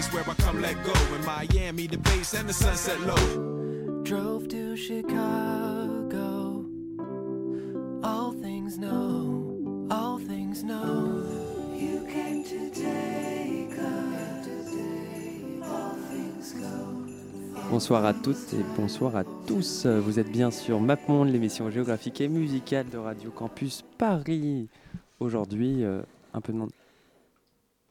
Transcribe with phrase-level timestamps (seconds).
[0.00, 0.92] Place where I come let go.
[1.14, 4.02] In Miami, the bass and the sunset low.
[4.02, 6.64] Drove to Chicago.
[8.02, 11.24] All things know, all things know.
[11.74, 14.46] You came to take us.
[15.62, 16.96] All things go.
[17.70, 19.86] Bonsoir à toutes et bonsoir à tous.
[19.86, 24.68] Vous êtes bien sur MapMonde, l'émission géographique et musicale de Radio Campus Paris.
[25.20, 26.00] Aujourd'hui, euh,
[26.32, 26.70] un peu de monde.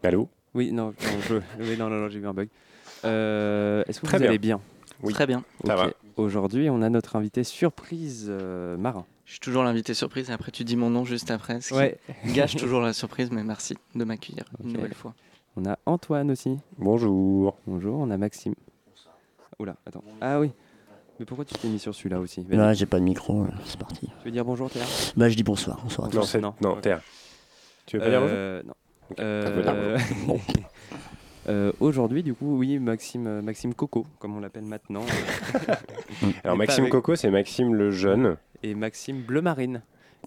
[0.03, 0.27] Allô?
[0.59, 0.93] Oui, non, non,
[1.25, 2.49] je- oui, non, non, non, j'ai eu un bug.
[3.05, 4.29] Euh, Est-ce que Très vous bien.
[4.31, 4.59] allez bien?
[5.01, 5.13] Oui.
[5.13, 5.41] Très bien.
[5.65, 5.79] Ça Ok.
[5.85, 5.93] va.
[6.17, 9.05] Aujourd'hui, on a notre invité surprise, euh, Marin.
[9.23, 11.61] Je suis toujours l'invité surprise et après tu dis mon nom juste après.
[11.61, 11.97] Ce qui Ouais.
[12.35, 15.13] gâche toujours la surprise, mais merci de m'accueillir une nouvelle fois.
[15.55, 16.57] On a Antoine aussi.
[16.77, 17.55] Bonjour.
[17.65, 17.97] Bonjour.
[17.97, 18.53] On a Maxime.
[19.59, 20.03] Oula, attends.
[20.19, 20.51] Ah oui.
[21.21, 22.45] Mais pourquoi tu t'es mis sur celui-là aussi?
[22.49, 24.07] Là, j'ai pas de micro, là, c'est parti.
[24.07, 24.83] Tu veux dire bonjour, Théa?
[25.15, 26.35] Bah, je dis bonsoir, bonsoir à Non, tous.
[26.35, 26.53] Non.
[26.61, 26.99] non, Terre.
[27.85, 28.35] Tu veux pas dire bonjour?
[28.37, 28.73] Euh, Non.
[29.19, 29.97] Euh,
[31.49, 35.03] euh, Aujourd'hui, du coup, oui, Maxime, euh, Maxime Coco, comme on l'appelle maintenant,
[36.43, 38.37] Alors Maxime avec- Coco, c'est Maxime le jeune.
[38.63, 39.81] et Maxime Bleu Marine.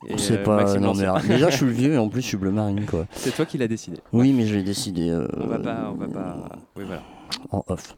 [0.08, 0.56] Et, C'est euh, pas.
[0.56, 2.86] Maxime Non, mais déjà, je suis le vieux et en plus, je suis bleu marine,
[2.86, 3.06] quoi.
[3.12, 3.98] C'est toi qui l'as décidé.
[4.12, 6.48] Oui, mais je l'ai décidé euh, On va pas, on va pas.
[6.76, 7.02] Oui, voilà.
[7.50, 7.96] en off.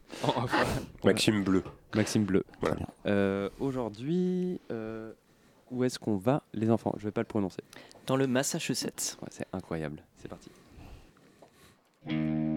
[1.03, 1.63] Maxime bleu.
[1.95, 2.43] Maxime Bleu.
[2.61, 2.75] Voilà.
[3.07, 5.13] Euh, Aujourd'hui, euh,
[5.71, 6.93] où est-ce qu'on va, les enfants?
[6.99, 7.61] Je vais pas le prononcer.
[8.05, 9.17] Dans le Massachusetts.
[9.21, 10.03] Ouais, c'est incroyable.
[10.17, 10.51] C'est parti.
[12.05, 12.54] Música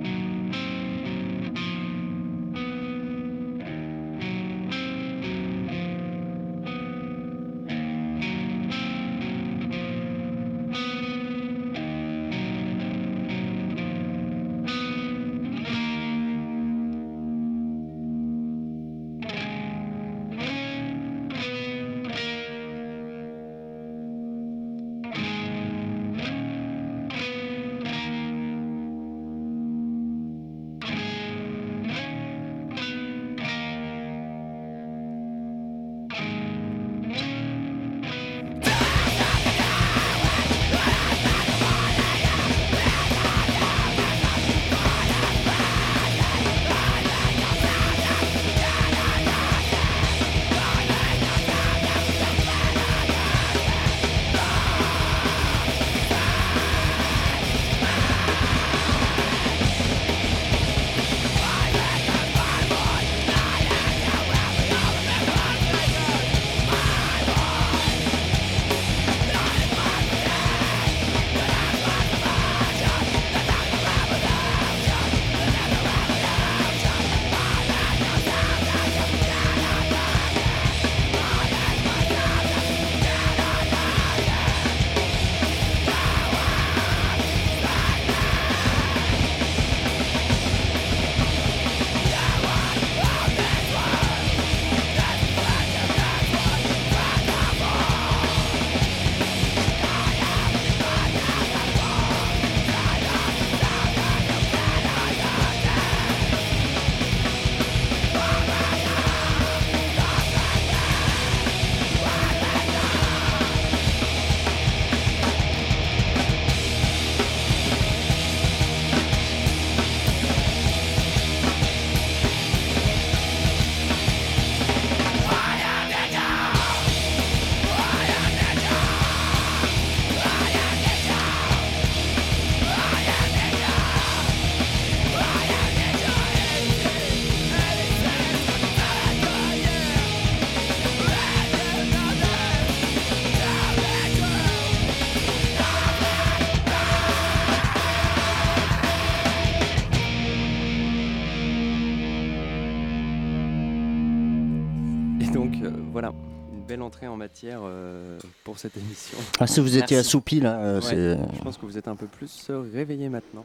[156.88, 159.18] entrer en matière euh, pour cette émission.
[159.38, 161.96] Ah, si vous étiez assoupi, là, euh, Ouais, c'est- Je pense que vous êtes un
[161.96, 163.44] peu plus euh, réveillé maintenant.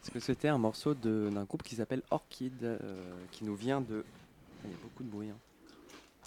[0.00, 2.76] Parce que c'était un morceau de- d'un groupe qui s'appelle Orchid, euh,
[3.30, 4.04] qui nous vient de.
[4.64, 5.28] Il y a beaucoup de bruit.
[5.30, 5.36] hein.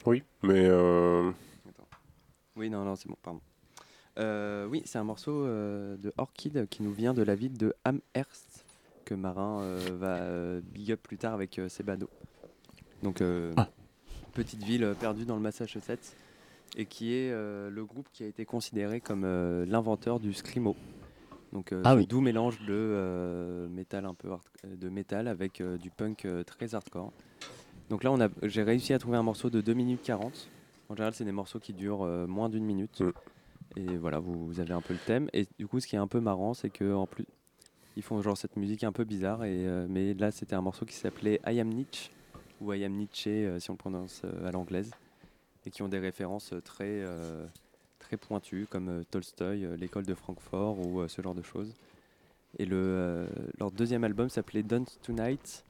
[0.05, 1.31] Oui, mais euh,
[2.55, 3.41] Oui, non, non, c'est bon, pardon.
[4.17, 7.73] Euh, oui, c'est un morceau euh, de Orchid qui nous vient de la ville de
[7.83, 8.65] Amherst,
[9.03, 12.09] que Marin euh, va euh, big up plus tard avec euh, ses badauds.
[13.03, 13.67] Donc, euh, Ah.
[14.33, 16.15] petite ville perdue dans le Massachusetts,
[16.75, 20.75] et qui est euh, le groupe qui a été considéré comme euh, l'inventeur du screamo.
[21.53, 22.07] Donc, euh, Ah ce oui.
[22.07, 26.43] doux mélange de euh, métal un peu hard- de métal avec euh, du punk euh,
[26.43, 27.13] très hardcore.
[27.89, 30.49] Donc là, on a, j'ai réussi à trouver un morceau de 2 minutes 40.
[30.89, 33.03] En général, c'est des morceaux qui durent euh, moins d'une minute.
[33.77, 35.29] Et voilà, vous, vous avez un peu le thème.
[35.33, 37.25] Et du coup, ce qui est un peu marrant, c'est que en plus,
[37.95, 39.43] ils font genre cette musique un peu bizarre.
[39.45, 42.09] Et, euh, mais là, c'était un morceau qui s'appelait I Am Nietzsche,
[42.59, 44.91] ou I Am Nietzsche, euh, si on le prononce euh, à l'anglaise,
[45.65, 47.45] et qui ont des références euh, très, euh,
[47.99, 51.73] très pointues, comme euh, Tolstoï, euh, l'école de Francfort, ou euh, ce genre de choses.
[52.57, 53.25] Et le, euh,
[53.59, 55.63] leur deuxième album s'appelait Dance Tonight,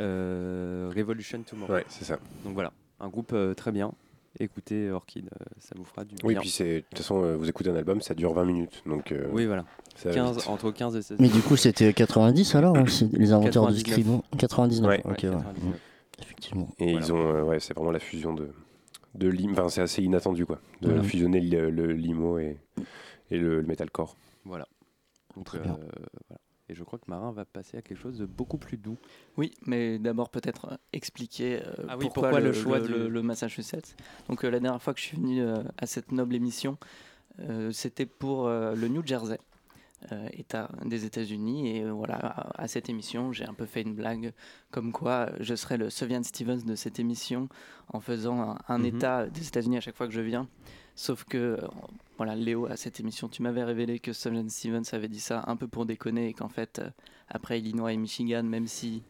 [0.00, 1.72] euh, Revolution Tomorrow.
[1.74, 2.18] Ouais, c'est ça.
[2.44, 3.92] Donc voilà, un groupe euh, très bien.
[4.40, 6.40] Écoutez Orchid, euh, ça vous fera du oui, bien.
[6.40, 9.12] puis c'est de toute façon, euh, vous écoutez un album, ça dure 20 minutes, donc.
[9.12, 9.66] euh, Oui, voilà.
[9.94, 10.48] ça va 15 vite.
[10.48, 13.86] entre 15 et 16 Mais du coup, c'était 90 alors hein, Les inventeurs du 99.
[13.92, 14.88] scribon 99.
[14.90, 15.00] Ouais.
[15.04, 15.18] ok, ouais.
[15.30, 15.80] 99.
[16.22, 16.68] Effectivement.
[16.78, 17.06] Et Voilà.
[17.06, 18.48] ils ont, euh, ouais, c'est vraiment la fusion de,
[19.14, 21.02] de lim- Enfin, c'est assez inattendu, quoi, de Voilà.
[21.02, 22.58] fusionner le, le limo et,
[23.30, 24.16] et le, le metalcore.
[24.44, 24.66] Voilà.
[25.36, 25.78] Donc, Très euh, bien.
[26.28, 26.40] voilà.
[26.68, 28.96] Et je crois que Marin va passer à quelque chose de beaucoup plus doux.
[29.36, 32.86] Oui, mais d'abord peut-être euh, expliquer euh, Ah oui, pourquoi, pourquoi le, le choix le-
[32.86, 33.96] du- le- le Massachusetts.
[34.28, 36.78] Donc euh, la dernière fois que je suis venu euh, à cette noble émission,
[37.40, 39.51] euh, c'était pour euh, le New Jersey, euh,
[40.32, 41.68] État des États-Unis.
[41.76, 44.32] Et euh, voilà, à, à cette émission, j'ai un peu fait une blague
[44.70, 47.48] comme quoi euh, je serais le Sufjan Stevens de cette émission
[47.92, 48.84] en faisant un, un Mhm.
[48.86, 50.48] État des États-Unis à chaque fois que je viens.
[50.94, 51.56] Sauf que, euh,
[52.18, 55.56] voilà, Léo, à cette émission, tu m'avais révélé que Sufjan Stevens avait dit ça un
[55.56, 56.90] peu pour déconner et qu'en fait, euh,
[57.28, 59.02] après Illinois et Michigan, même si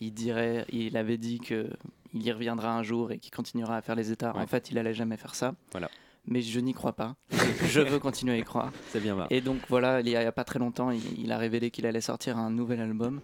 [0.00, 1.70] il dirait, il avait dit que
[2.14, 4.42] il y reviendra un jour et qu'il continuera à faire les États, Ouais.
[4.42, 5.54] en fait, il allait jamais faire ça.
[5.70, 5.88] Voilà.
[6.26, 7.16] Mais je n'y crois pas.
[7.64, 8.72] je veux continuer à y croire.
[8.88, 9.28] C'est bien marrant.
[9.30, 12.00] Et donc voilà, il y a, pas très longtemps, il, il a révélé qu'il allait
[12.00, 13.20] sortir un nouvel album,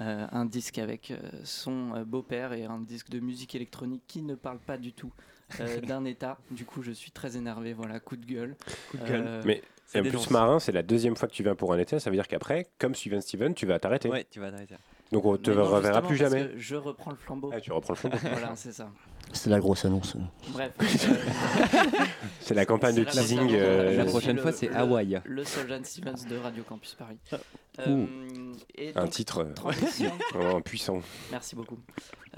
[0.00, 4.22] euh, un disque avec euh, son euh, beau-père et un disque de musique électronique qui
[4.22, 5.12] ne parle pas du tout
[5.60, 6.38] euh, d'un état.
[6.50, 7.72] Du coup, je suis très énervé.
[7.72, 8.56] Voilà, coup de gueule.
[8.90, 9.24] Coup de gueule.
[9.26, 9.62] Euh, Mais
[9.94, 12.16] en plus, Marin, c'est la deuxième fois que tu viens pour un été, ça veut
[12.16, 14.08] dire qu'après, comme Steven Steven, tu vas t'arrêter.
[14.08, 14.76] Ouais, tu vas t'arrêter.
[15.12, 16.48] Donc on te reverra plus parce jamais.
[16.48, 17.50] que Je reprends le flambeau.
[17.54, 18.16] Ah, tu reprends le flambeau.
[18.22, 18.90] voilà, c'est ça.
[19.34, 20.16] C'est la grosse annonce.
[20.50, 20.72] Bref.
[20.80, 20.84] euh,
[22.40, 23.48] C'est la campagne de la teasing.
[23.52, 23.96] euh.
[23.96, 25.20] La prochaine fois, c'est le- Hawaï.
[25.24, 27.18] Le Soljan Stevens de Radio Campus Paris.
[27.32, 27.80] Ouh.
[27.80, 30.12] Euh, et Un titre Transition.
[30.34, 31.02] oh, puissant.
[31.30, 31.78] Merci beaucoup.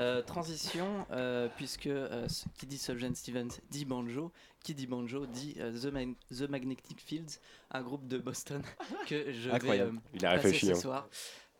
[0.01, 2.27] Euh, transition, euh, puisque euh,
[2.59, 4.33] qui dit Soljan Stevens dit banjo,
[4.65, 7.39] qui dit banjo dit euh, The, The Magnetic Fields,
[7.71, 8.63] un groupe de Boston
[9.07, 9.93] que je Incroyable.
[9.93, 10.67] vais euh, Il a passer réfléchi.
[10.67, 10.75] ce hein.
[10.75, 11.09] soir,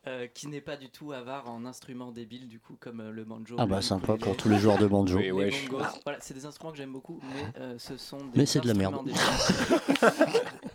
[0.07, 3.23] euh, qui n'est pas du tout avare en instruments débiles du coup comme euh, le
[3.25, 3.55] banjo.
[3.59, 5.17] Ah bah sympa pour tous les joueurs de banjo.
[5.17, 5.83] Oui, les ouais, je- bongos.
[6.03, 8.67] Voilà, c'est des instruments que j'aime beaucoup, mais euh, ce sont des Mais c'est de
[8.67, 8.95] la merde.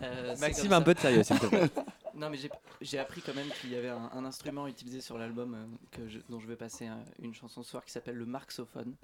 [0.03, 1.69] Euh, Maxime, un peu de sérieux, s'il te plaît.
[2.15, 2.51] Non, mais j'ai-
[2.83, 5.57] j'ai appris quand même qu'il y avait un, un instrument utilisé sur l'album
[5.99, 6.87] euh, dont je vais passer
[7.21, 8.95] une chanson ce soir qui s'appelle le marxophone.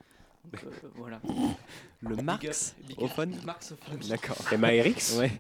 [0.44, 1.20] Donc, euh, voilà.
[2.00, 2.74] Le Marx
[3.46, 3.98] Marxophone.
[4.08, 4.36] D'accord.
[4.58, 5.32] MARX Ouais,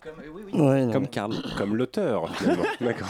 [0.00, 0.60] Comme, euh, oui, oui.
[0.60, 1.34] Ouais, comme Karl.
[1.56, 2.64] Comme l'auteur, finalement.
[2.80, 3.08] D'accord.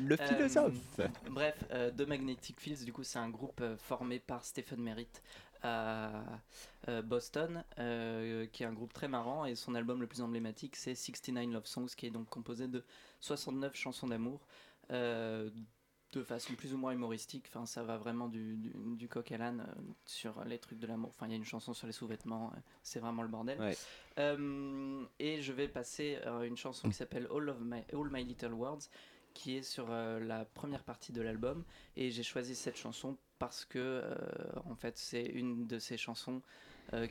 [0.00, 1.00] Le Euh, philosophe.
[1.28, 5.22] Bref, euh, The Magnetic Fields, du coup, c'est un groupe euh, formé par Stephen Merritt
[5.62, 6.22] à
[7.04, 9.44] Boston, euh, qui est un groupe très marrant.
[9.44, 12.82] Et son album le plus emblématique, c'est 69 Love Songs, qui est donc composé de
[13.20, 14.40] 69 chansons d'amour.
[16.12, 19.38] De façon plus ou moins humoristique, enfin ça va vraiment du, du, du coq à
[19.38, 21.10] l'âne euh, sur les trucs de l'amour.
[21.10, 23.60] Enfin il y a une chanson sur les sous-vêtements, euh, c'est vraiment le bordel.
[23.60, 23.76] Ouais.
[24.18, 28.54] Euh, et je vais passer une chanson qui s'appelle All, of my, All My Little
[28.54, 28.88] Words,
[29.34, 31.64] qui est sur la première partie de l'album.
[31.96, 34.02] Et j'ai choisi cette chanson parce que,
[34.66, 36.42] en fait, c'est une de ces chansons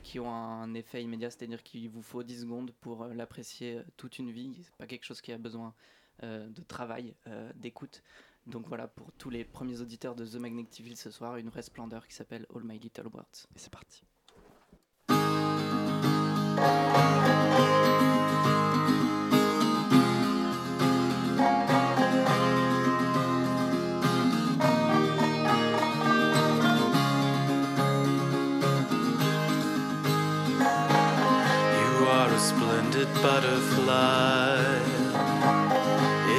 [0.02, 4.30] qui ont un effet immédiat, c'est-à-dire qu'il vous faut 10 secondes pour l'apprécier toute une
[4.30, 4.54] vie.
[4.62, 5.74] C'est pas quelque chose qui a besoin
[6.22, 7.14] de travail,
[7.54, 8.02] d'écoute.
[8.46, 11.62] Donc voilà, pour tous les premiers auditeurs de The Magnetic Field ce soir, une vraie
[11.62, 13.46] splendeur qui s'appelle All My Little Words.
[13.54, 14.02] Et c'est parti.
[32.40, 34.80] Splendid butterfly.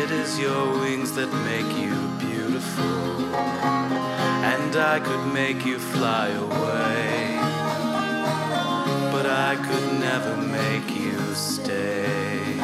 [0.03, 3.35] It is your wings that make you beautiful.
[4.51, 7.37] And I could make you fly away.
[9.11, 12.55] But I could never make you stay.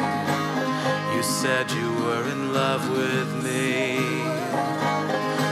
[1.14, 3.98] You said you were in love with me.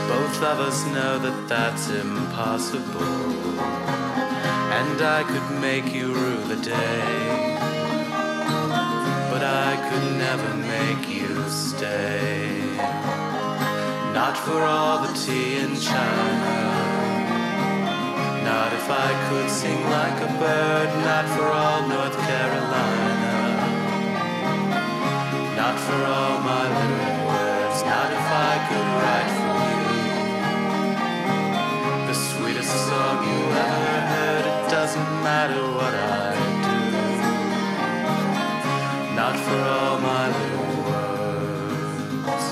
[0.09, 3.61] Both of us know that that's impossible.
[4.81, 7.56] And I could make you rue the day.
[9.47, 12.51] I could never make you stay.
[14.13, 16.53] Not for all the tea in China.
[18.43, 23.35] Not if I could sing like a bird, not for all North Carolina.
[25.55, 29.97] Not for all my little words, not if I could write for you.
[32.09, 35.76] The sweetest song you ever heard, it doesn't matter
[39.27, 42.47] Not for all my little words.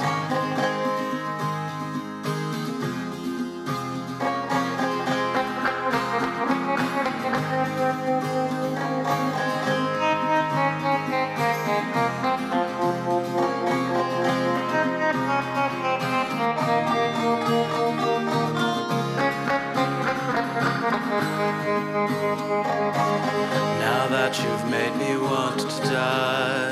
[23.78, 26.63] Now that you've made me want to die,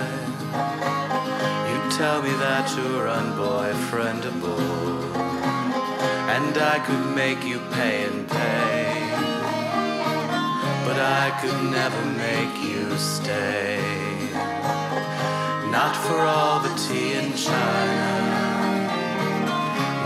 [2.03, 4.59] tell me that you're unboyfriendable,
[6.35, 9.07] and I could make you pay and pay,
[10.85, 13.79] but I could never make you stay.
[15.71, 18.11] Not for all the tea in China.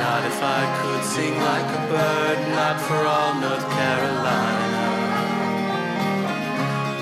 [0.05, 4.85] Not if I could sing like a bird, not for all North Carolina.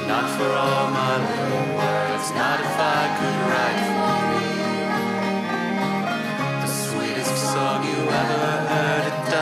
[0.07, 2.64] Not for all my little words, not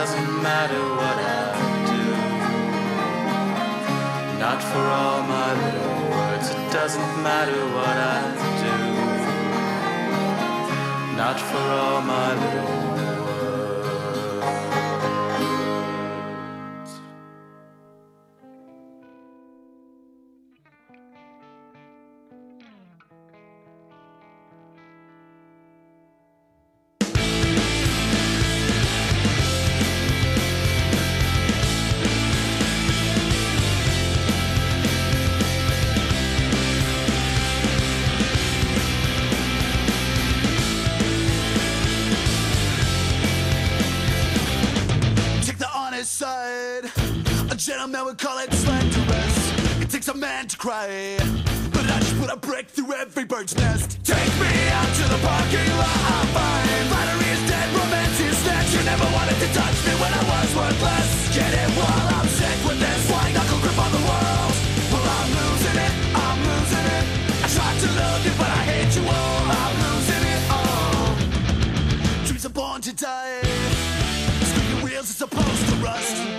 [0.03, 1.53] doesn't matter what I
[1.93, 2.05] do.
[4.37, 8.21] Not for all my little words, it doesn't matter what I
[8.65, 8.77] do.
[11.15, 12.82] Not for all my little
[47.93, 49.37] Gentleman would call it slanderous.
[49.79, 51.15] It takes a man to cry.
[51.69, 54.03] But I just put a brick through every bird's nest.
[54.03, 55.99] Take me out to the parking lot.
[56.17, 56.85] I'm fine.
[56.89, 57.69] Flattery is dead.
[57.69, 58.65] Romance is dead.
[58.73, 61.37] You never wanted to touch me when I was worthless.
[61.37, 64.53] Get it while I'm sick with this white knuckle grip on the world.
[64.89, 65.93] Well, I'm losing it.
[66.17, 67.05] I'm losing it.
[67.45, 69.45] I tried to love you, but I hate you all.
[69.61, 72.25] I'm losing it all.
[72.25, 73.37] Dreams are born to die.
[74.49, 76.32] Squeaky wheels are supposed to rust.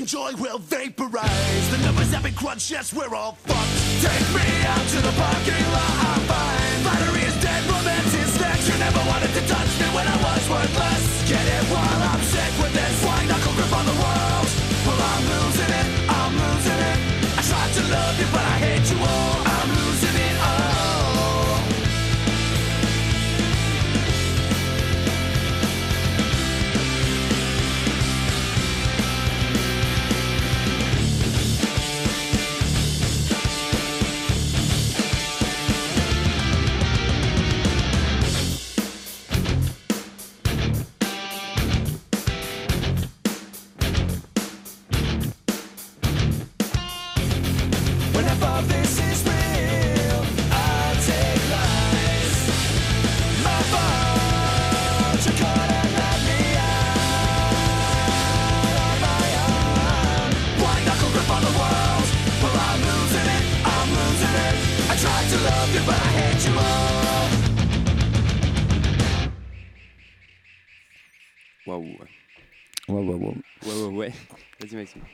[0.00, 1.68] And joy will vaporize.
[1.68, 4.00] The numbers have been crunched, yes, we're all fucked.
[4.00, 6.80] Take me out to the parking lot, I'm fine.
[6.88, 8.56] Battery is dead, romance is dead.
[8.64, 11.04] You never wanted to touch me when I was worthless.
[11.28, 14.48] Get it while I'm sick with this white knuckle grip on the world.
[14.88, 16.98] Well, I'm losing it, I'm losing it.
[17.36, 19.49] I tried to love you, but I hate you all.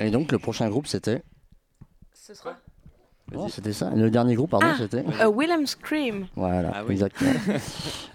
[0.01, 1.23] Et donc, le prochain groupe, c'était.
[2.13, 2.57] Ce sera
[3.49, 3.91] c'était ça.
[3.91, 5.05] Le dernier groupe, pardon, Ah, c'était.
[5.21, 6.29] euh, Willem Scream.
[6.37, 6.93] Voilà, Ah oui.
[6.93, 7.33] exactement.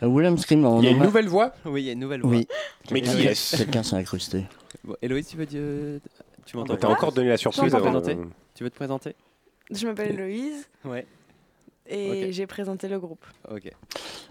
[0.04, 2.00] Euh, William Scream, on Il y a une nouvelle voix Oui, il y a une
[2.00, 2.32] nouvelle voix.
[2.32, 2.48] Oui.
[2.92, 4.46] Mais qui Quelqu'un- est-ce Quelqu'un s'est incrusté.
[4.86, 6.00] Bon, Héloïse, tu veux dire.
[6.46, 8.18] Tu m'entends T'as encore donné la surprise Tu veux te avant- présenter?
[8.56, 9.16] Tu veux te présenter?
[9.70, 10.66] Je m'appelle Héloïse.
[10.86, 11.06] Ouais.
[11.88, 13.24] Et j'ai présenté le groupe.
[13.50, 13.72] Ok.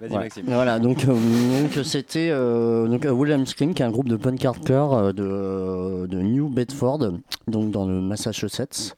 [0.00, 0.18] Vas-y, Ouais.
[0.18, 0.44] Maxime.
[0.46, 4.16] Voilà, donc euh, donc c'était euh, donc euh, William Scream, qui est un groupe de
[4.16, 7.12] punk hardcore euh, de, de New Bedford,
[7.48, 8.96] donc dans le Massachusetts,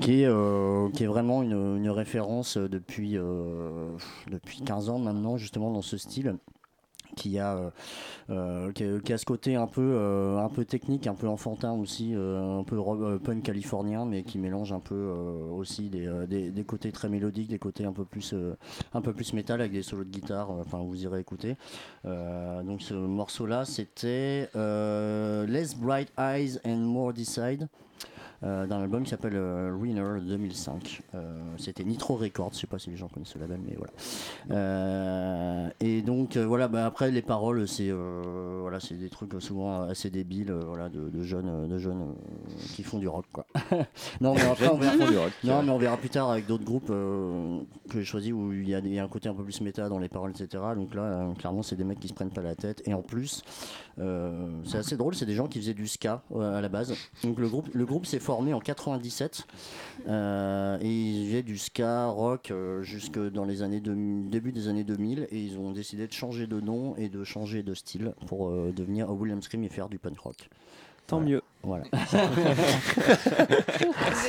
[0.00, 3.88] qui est euh, qui est vraiment une, une référence depuis euh,
[4.30, 6.36] depuis 15 ans maintenant justement dans ce style
[7.16, 7.70] qui a, euh,
[8.30, 11.72] euh, qui, a, qui ce côté un peu, euh, un peu technique, un peu enfantin
[11.72, 12.78] aussi, un peu
[13.18, 17.84] punk californien, mais qui mélange un peu aussi des, des, côtés très mélodiques, des côtés
[17.84, 18.34] un peu plus,
[18.94, 20.50] un peu plus métal avec des solos de guitare.
[20.50, 21.56] Enfin, vous irez écouter.
[22.04, 27.68] Donc ce morceau-là, c'était Less Bright Eyes and More Decide.
[28.44, 31.02] Euh, d'un album qui s'appelle euh, Winner 2005.
[31.14, 33.92] Euh, C'était Nitro Records, je sais pas si les gens connaissent ce label, mais voilà.
[34.50, 39.82] Euh, et donc euh, voilà, bah, après les paroles, c'est voilà, c'est des trucs souvent
[39.82, 42.14] assez débiles, voilà, de, de jeunes, de jeunes
[42.74, 43.46] qui font du rock, quoi.
[44.20, 44.94] non, mais après on verra,
[45.44, 48.78] non, mais on plus tard avec d'autres groupes que j'ai choisis où il y, a
[48.78, 50.62] y un côté un peu plus méta dans les paroles, etc.
[50.76, 52.82] Donc là, clairement, c'est des mecs qui se prennent pas la tête.
[52.86, 53.42] Et en plus,
[53.96, 56.94] c'est assez drôle, c'est des gens qui faisaient du ska à la base.
[57.24, 59.46] Donc le groupe, le groupe s'est formé en 97
[60.06, 64.68] euh, et ils faisaient du ska rock euh, jusque dans les années 2000 début des
[64.68, 68.12] années 2000 et ils ont décidé de changer de nom et de changer de style
[68.26, 70.50] pour euh, devenir William Scream et faire du punk rock.
[71.06, 71.40] Tant mieux.
[71.62, 71.84] Voilà.
[71.90, 71.98] Vous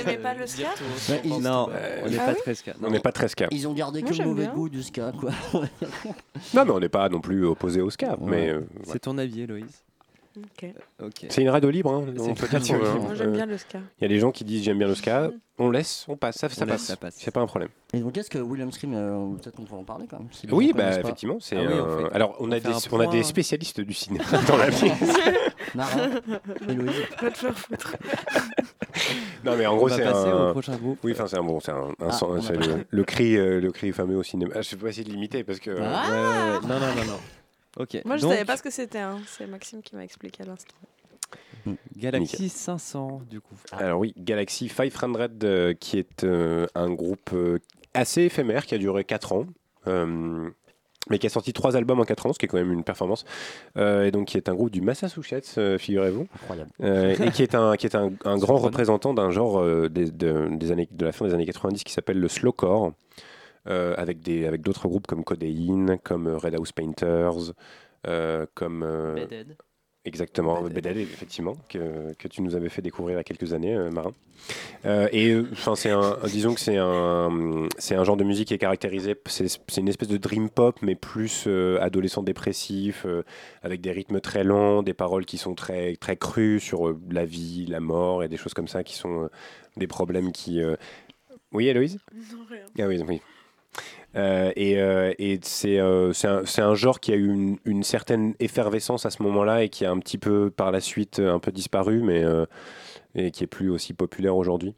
[0.01, 0.63] aimez pas le ska
[1.09, 1.67] Ouais, ils- Non,
[2.05, 2.71] on n'est Ah pas oui très ska.
[2.81, 3.47] On n'est pas très ska.
[3.51, 4.53] Ils ont gardé Moi, que le mauvais bien.
[4.53, 5.31] goût du ska, quoi.
[6.53, 8.15] Non, mais on n'est pas non plus opposé au ska.
[8.21, 9.83] Mais euh, C'est ton avis, Héloïse?
[11.03, 11.25] Ok.
[11.29, 11.91] c'est une radio libre.
[11.93, 12.77] hein, on peut dire.
[12.77, 13.79] Moi j'aime euh, bien le ska.
[13.99, 15.31] Il y a des gens qui disent j'aime bien le ska.
[15.61, 16.85] On laisse, on passe, ça, ça On laisse, passe.
[16.87, 17.15] ça passe.
[17.17, 17.67] C'est pas un problème.
[17.93, 20.47] Et donc, qu'est-ce que William Scream, euh, peut-être qu'on peut en parler quand même si
[20.49, 21.57] Oui, bah effectivement, c'est.
[21.57, 23.93] Ah oui, on euh, fait- Alors, on, on a des, on a des spécialistes du
[23.93, 24.89] cinéma dans la vie.
[25.75, 25.99] Nara,
[26.69, 26.91] Héloïse.
[27.21, 27.95] Va te faire foutre.
[29.43, 30.47] Non, mais en On gros, va c'est passer un.
[30.49, 30.99] au prochain groupe.
[31.03, 32.39] Oui, enfin, c'est un bon, c'est un, un Ah, son-
[32.89, 34.51] le, cri, euh, le cri fameux au cinéma.
[34.55, 35.71] Ah, je vais pas essayer de l'imiter parce que.
[35.71, 36.03] Ah.
[36.09, 36.67] Ouais, ouais, ouais.
[36.67, 37.19] Non, non, non, non.
[37.77, 37.97] Ok.
[38.05, 38.99] Moi je Donc, savais pas ce que c'était.
[38.99, 39.19] Hein.
[39.27, 40.75] C'est Maxime qui m'a expliqué à l'instant.
[41.97, 43.55] Galaxy 500, du coup.
[43.71, 47.59] Alors oui, Galaxy 500, euh, qui est euh, un groupe euh,
[47.93, 49.45] assez éphémère, qui a duré 4 ans.
[49.87, 50.49] euh,
[51.09, 52.83] mais qui a sorti trois albums en 4 ans, ce qui est quand même une
[52.83, 53.25] performance.
[53.77, 56.27] Euh, et donc, qui est un groupe du Massachusetts, euh, figurez-vous.
[56.35, 56.69] Incroyable.
[56.81, 60.11] Euh, et qui est un, qui est un, un grand représentant d'un genre euh, des,
[60.11, 62.91] de, des années, de la fin des années 90 qui s'appelle le slowcore, euh,
[63.69, 67.53] avec des avec d'autres groupes comme Codeine, comme euh, Red House Painters,
[68.07, 69.57] euh, comme euh, Bedhead.
[70.05, 70.75] exactement Bedhead.
[70.83, 73.91] Bedhead, effectivement que, que tu nous avais fait découvrir il y a quelques années, euh,
[73.91, 74.11] Marin.
[74.85, 78.47] Euh, et euh, enfin c'est un disons que c'est un c'est un genre de musique
[78.47, 83.03] qui est caractérisé c'est c'est une espèce de dream pop mais plus euh, adolescent dépressif
[83.05, 83.23] euh,
[83.63, 87.25] avec des rythmes très lents, des paroles qui sont très très crues sur euh, la
[87.25, 89.27] vie, la mort et des choses comme ça qui sont euh,
[89.75, 90.77] des problèmes qui euh,
[91.51, 91.99] Oui, Héloïse?
[92.15, 92.65] Non, rien.
[92.79, 93.21] Ah oui, oui.
[94.15, 98.33] Euh, et euh, et c'est euh, c'est un, genre qui a eu une, une certaine
[98.39, 101.51] effervescence à ce moment-là et qui a un petit peu par la suite un peu
[101.51, 102.23] disparu, mais
[103.15, 104.73] et qui est plus aussi populaire aujourd'hui.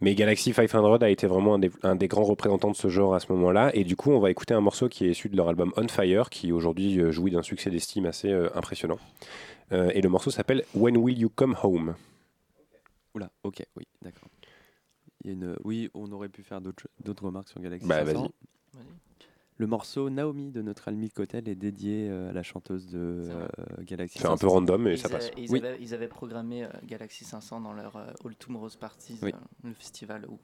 [0.00, 3.14] Mais Galaxy 500 a été vraiment un des, un des grands représentants de ce genre
[3.14, 3.70] à ce moment-là.
[3.74, 5.86] Et du coup, on va écouter un morceau qui est issu de leur album On
[5.86, 8.98] Fire, qui aujourd'hui jouit d'un succès d'estime assez impressionnant.
[9.70, 11.94] Et le morceau s'appelle When Will You Come Home
[13.14, 14.28] Oula, ok, oui, d'accord.
[15.24, 15.56] Une...
[15.62, 18.32] Oui, on aurait pu faire d'autres d'autres remarques sur Galaxy Bah, 500.
[19.58, 23.46] Le morceau Naomi de notre ami Cotel est dédié euh, à la chanteuse de euh,
[23.82, 24.38] Galaxy C'est un 500.
[24.38, 25.30] peu random, mais Ils, ça passe.
[25.36, 25.58] ils Oui.
[25.60, 29.30] avaient, ils avaient programmé euh, Galaxy 500 dans leur euh, All Tomorrow's Parties, Oui.
[29.32, 30.38] euh, le festival où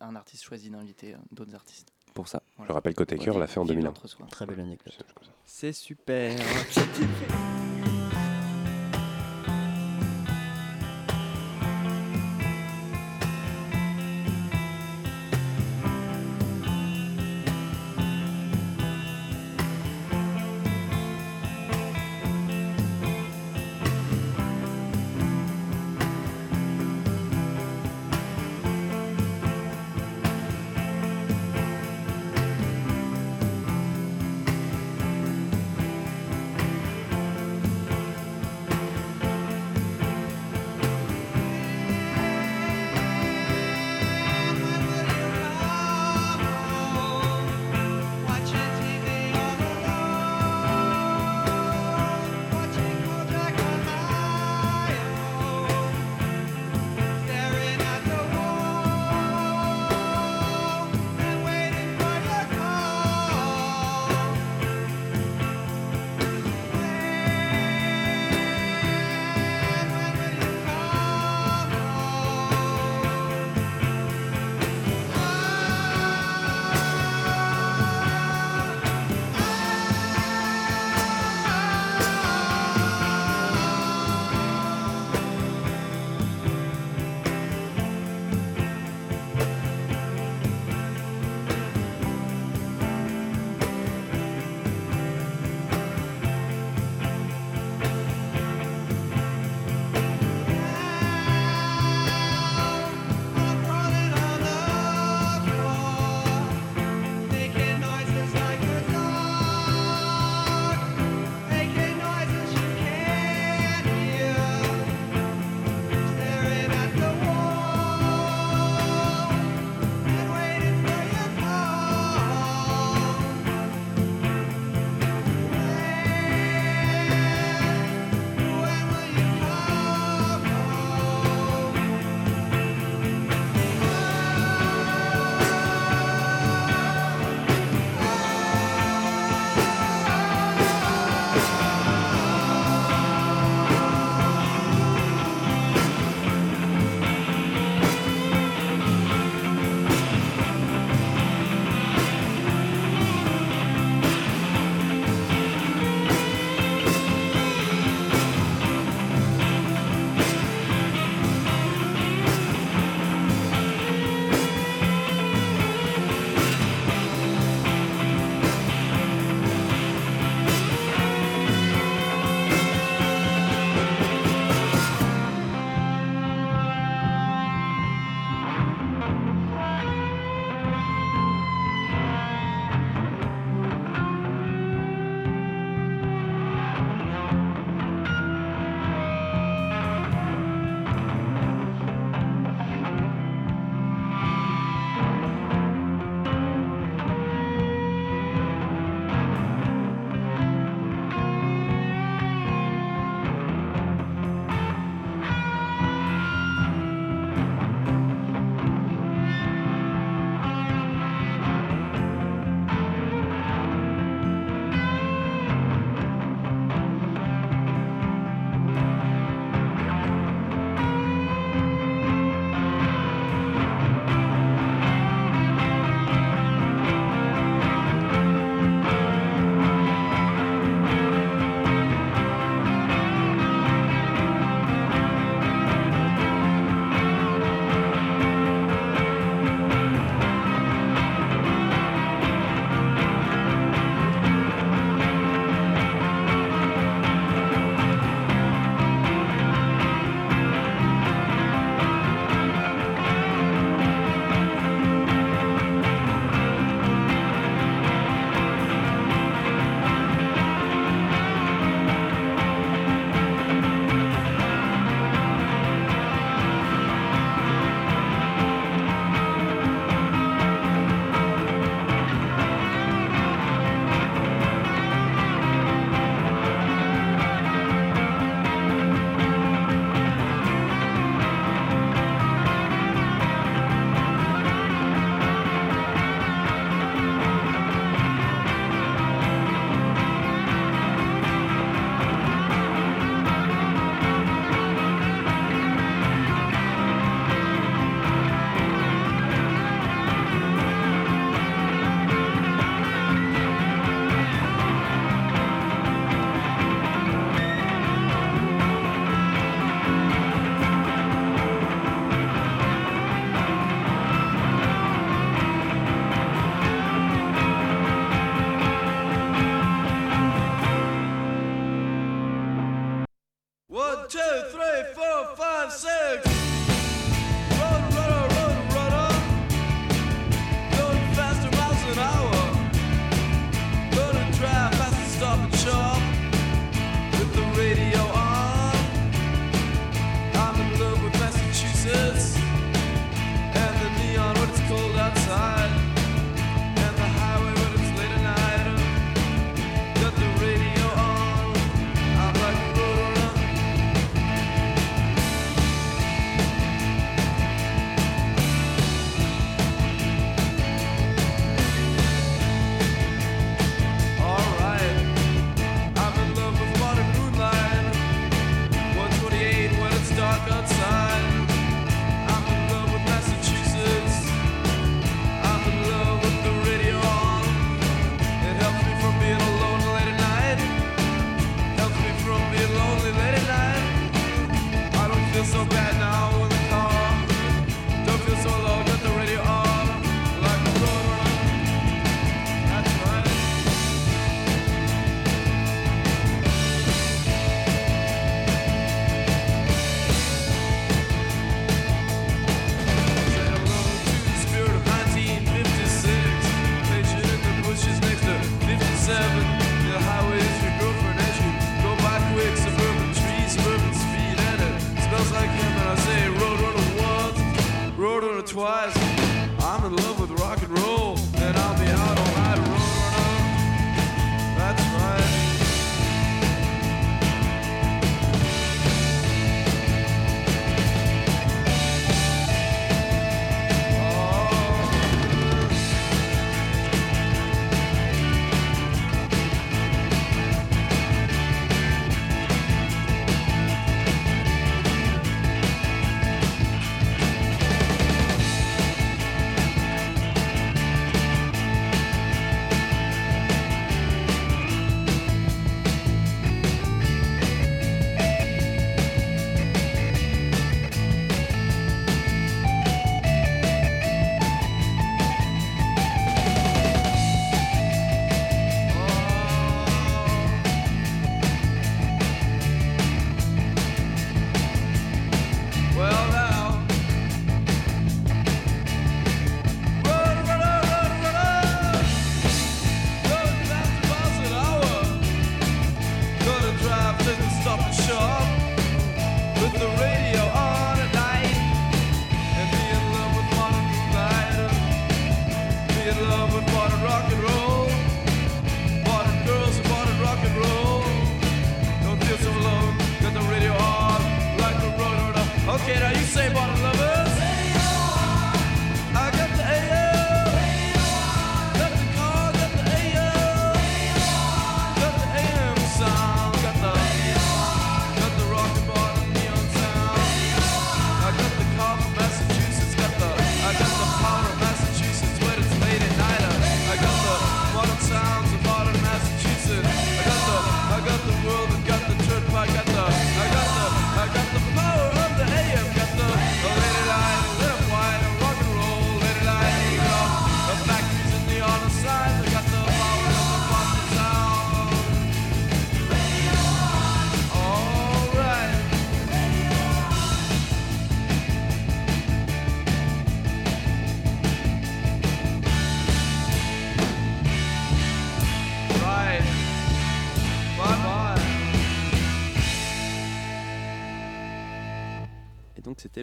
[0.00, 1.92] un artiste choisit d'inviter euh, d'autres artistes.
[2.14, 2.42] Pour ça.
[2.66, 3.88] Je rappelle que Taker l'a fait en Vive 2001.
[3.88, 4.26] l'entre-soi.
[4.30, 4.98] Très belle anecdote.
[5.44, 6.36] C'est super.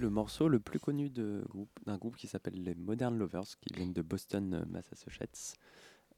[0.04, 4.02] le morceau le plus connu d'un groupe, qui s'appelle les Modern Lovers, qui viennent de
[4.02, 5.58] Boston, euh, Massachusetts,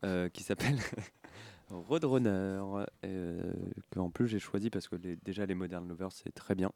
[0.04, 0.78] euh, qui s'appelle
[1.70, 3.54] Roadrunner, euh,
[3.92, 6.72] que en plus j'ai choisi parce que déjà les Modern Lovers c'est très bien.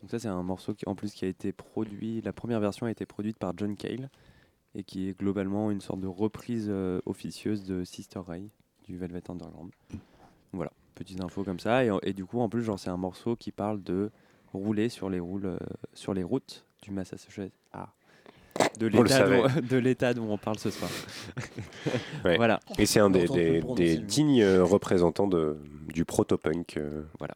[0.00, 2.86] Donc ça c'est un morceau qui en plus qui a été produit, la première version
[2.86, 4.10] a été produite par John Cale
[4.74, 8.50] et qui est globalement une sorte de reprise euh, officieuse de Sister Ray
[8.84, 9.72] du Velvet Underground.
[10.52, 13.36] Voilà, petites infos comme ça et, et du coup en plus genre c'est un morceau
[13.36, 14.10] qui parle de
[14.52, 15.58] rouler sur les, roules, euh,
[15.94, 17.52] sur les routes du Massachusetts.
[17.72, 17.88] Ah
[18.78, 18.86] de
[19.78, 20.90] l'état dont, dont, on parle ce soir.
[22.24, 22.60] Voilà.
[22.78, 23.26] Et c'est un des,
[23.76, 25.56] des dignes représentants de,
[25.88, 26.76] du proto-punk.
[26.76, 27.34] Euh, voilà.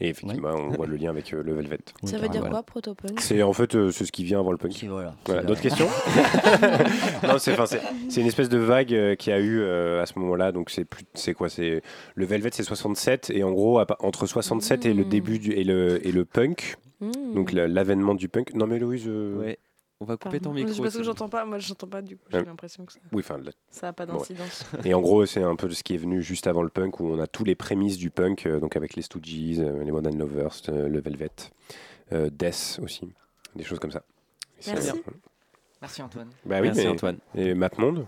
[0.00, 1.78] Et effectivement, on voit le lien avec euh, le Velvet.
[2.04, 4.58] Ça veut dire quoi, protopunk C'est en fait euh, c'est ce qui vient avant le
[4.58, 4.84] punk.
[4.88, 5.14] voilà.
[5.26, 5.86] Voilà, Qui D'autres questions
[7.22, 10.52] Non, c'est une espèce de vague euh, qui a eu euh, à ce moment-là.
[10.52, 11.82] Donc c'est plus c'est quoi C'est
[12.14, 16.06] le Velvet c'est 67 et en gros entre 67 et le début du et le
[16.06, 16.76] et le punk.
[17.00, 17.10] Mmh.
[17.34, 18.54] Donc la- l'avènement du punk.
[18.54, 19.04] Non mais Louise.
[19.08, 19.58] euh, Ouais.
[20.00, 20.54] On va couper ton Pardon.
[20.58, 20.72] micro.
[20.74, 22.44] C'est parce que j'entends pas, moi j'entends pas du coup, j'ai Ouais.
[22.44, 23.38] l'impression que ça Oui, enfin.
[23.38, 24.18] la- ça a pas Bon, ouais.
[24.18, 24.64] d'incidence.
[24.84, 27.06] Et en gros, c'est un peu ce qui est venu juste avant le punk, où
[27.06, 30.18] on a tous les prémices du punk, euh, donc avec les Stooges, euh, les Modern
[30.18, 31.30] Lovers, euh, le Velvet,
[32.12, 33.08] euh, Death aussi,
[33.54, 34.02] des choses comme ça.
[34.66, 34.88] Et Merci.
[34.90, 35.02] voilà.
[35.80, 36.28] Merci Antoine.
[36.44, 37.18] Bah oui, Merci, mais- Antoine.
[37.34, 38.06] Et MapMonde,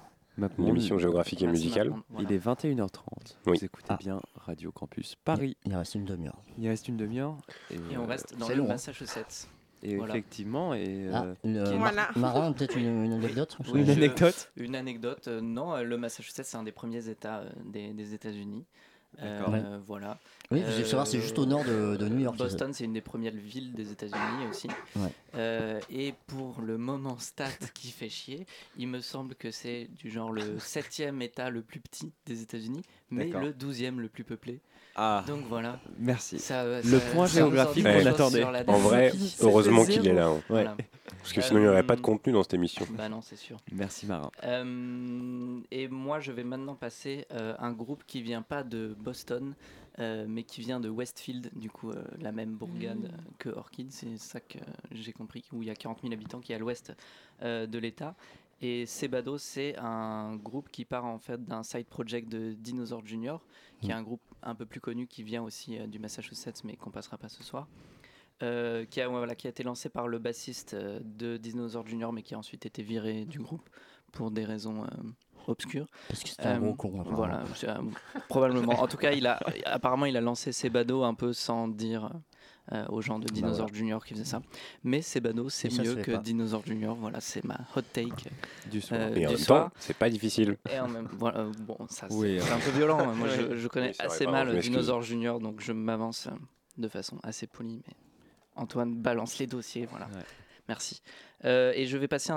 [0.59, 1.93] l'émission géographique et Merci, musicale.
[2.11, 2.29] Voilà.
[2.29, 3.39] Il est 21h30.
[3.47, 3.59] Oui.
[3.59, 3.97] Vous écoutez Ah.
[3.99, 5.57] bien Radio Campus Paris.
[5.65, 6.41] Il reste une demi-heure.
[6.59, 7.37] Il reste une demi-heure.
[7.71, 8.69] Et on euh, reste dans le long, hein.
[8.69, 9.49] Massachusetts.
[9.89, 10.15] Et Voilà.
[10.15, 12.09] effectivement, et Ah, euh, qui est- Voilà.
[12.17, 15.97] Marin, peut-être une, une anecdote Oui, Une je- anecdote Une anecdote, euh, non, euh, le
[15.97, 18.65] Massachusetts, c'est un des premiers États euh, des, des États-Unis.
[19.23, 19.55] Euh, D'accord.
[19.55, 19.63] Ouais.
[19.87, 20.19] Voilà.
[20.51, 22.93] Oui, vous devez savoir, c'est juste au nord de- de New York, Boston, c'est une
[22.93, 24.69] des premières villes des États-Unis aussi.
[24.97, 25.09] Ouais.
[25.37, 28.45] Euh, et pour le moment stat qui fait chier,
[28.77, 32.83] il me semble que c'est du genre le septième État le plus petit des États-Unis,
[33.11, 34.61] mais le douzième le plus peuplé.
[34.99, 35.79] Ah, Donc voilà.
[35.99, 36.39] merci.
[36.39, 38.45] Ça, euh, Le ça- point ça géographique qu'on attendait.
[38.45, 40.27] En vrai, heureusement qu'il est là.
[40.29, 40.35] hein.
[40.35, 40.41] Ouais.
[40.49, 40.77] Voilà.
[41.19, 42.87] Parce que sinon, il n'y aurait pas de Euh, contenu dans cette émission.
[42.93, 43.59] Bah non, c'est sûr.
[43.73, 44.31] Merci Marin.
[44.45, 49.55] Euh, et moi, je vais maintenant passer euh, un groupe qui vient pas de Boston,
[49.99, 53.11] euh, mais qui vient de Westfield, du coup, euh, la même bourgade Mm.
[53.39, 53.91] que Orchid.
[53.91, 54.59] C'est ça que
[54.93, 56.93] j'ai compris, où il y a 40 000 habitants, qui est à l'ouest
[57.43, 58.15] euh, de l'État.
[58.63, 63.43] Et Sebado, c'est un groupe qui part en fait d'un side project de Dinosaur Junior,
[63.81, 66.77] qui est un groupe un peu plus connu qui vient aussi euh, du Massachusetts, mais
[66.77, 67.67] qu'on passera pas ce soir.
[68.43, 72.13] Euh, qui, a, voilà, qui a été lancé par le bassiste euh, de Dinosaur Junior,
[72.13, 73.67] mais qui a ensuite été viré du groupe
[74.13, 74.89] pour des raisons euh,
[75.47, 75.87] obscures.
[76.09, 77.17] Parce que c'était un gros con, apparemment.
[77.17, 77.83] Voilà, euh,
[78.29, 78.75] probablement.
[78.75, 82.11] En tout cas, il a, apparemment, il a lancé Sebado un peu sans dire
[82.73, 83.75] euh, aux gens de Dinosaur voilà.
[83.75, 84.43] Junior qui faisaient ça.
[84.85, 85.21] Mais c'est
[85.71, 86.19] se mieux que pas.
[86.19, 86.97] Dinosaur Junior.
[86.97, 88.31] Voilà, c'est ma hot take
[88.71, 89.01] Du soir.
[89.01, 89.65] euh, Et en du même soir.
[89.71, 90.57] temps, c'est pas difficile.
[90.73, 92.99] Et en même voilà, euh, bon, ça c'est Oui, c'est un peu violent.
[92.99, 93.15] hein.
[93.15, 93.47] Moi, Oui.
[93.53, 94.59] je, je connais Oui, c'est assez mal.
[94.61, 96.31] Dinosaur Junior, donc je m'avance euh,
[96.79, 97.83] de façon assez polie.
[97.87, 97.95] Mais
[98.57, 100.07] Antoine balance les dossiers, voilà.
[100.07, 100.23] Ouais.
[100.69, 101.01] Merci.
[101.45, 102.37] Euh, et je vais passer un,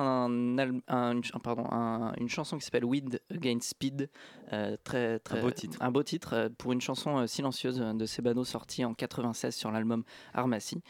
[0.60, 4.10] un- une, ch- un- pardon, un- une chanson qui s'appelle Weed Against Speed.
[4.54, 5.78] euh, très, très, beau titre.
[5.82, 10.04] Un beau titre euh, pour une chanson silencieuse de Sebano sortie en 96 sur l'album
[10.34, 10.82] Armacy.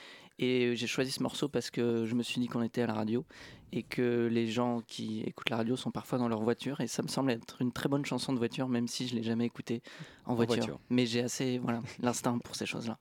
[0.42, 2.94] Et j'ai choisi ce morceau parce que je me suis dit qu'on était à la
[2.94, 3.26] radio
[3.74, 6.80] et que les gens qui écoutent la radio sont parfois dans leur voiture.
[6.80, 9.24] Et ça me semble être une très bonne chanson de voiture, même si je l'ai
[9.24, 9.82] jamais écoutée
[10.26, 10.56] en, voiture.
[10.56, 10.80] voiture.
[10.90, 12.98] Mais j'ai assez voilà, l'instinct pour ces choses-là.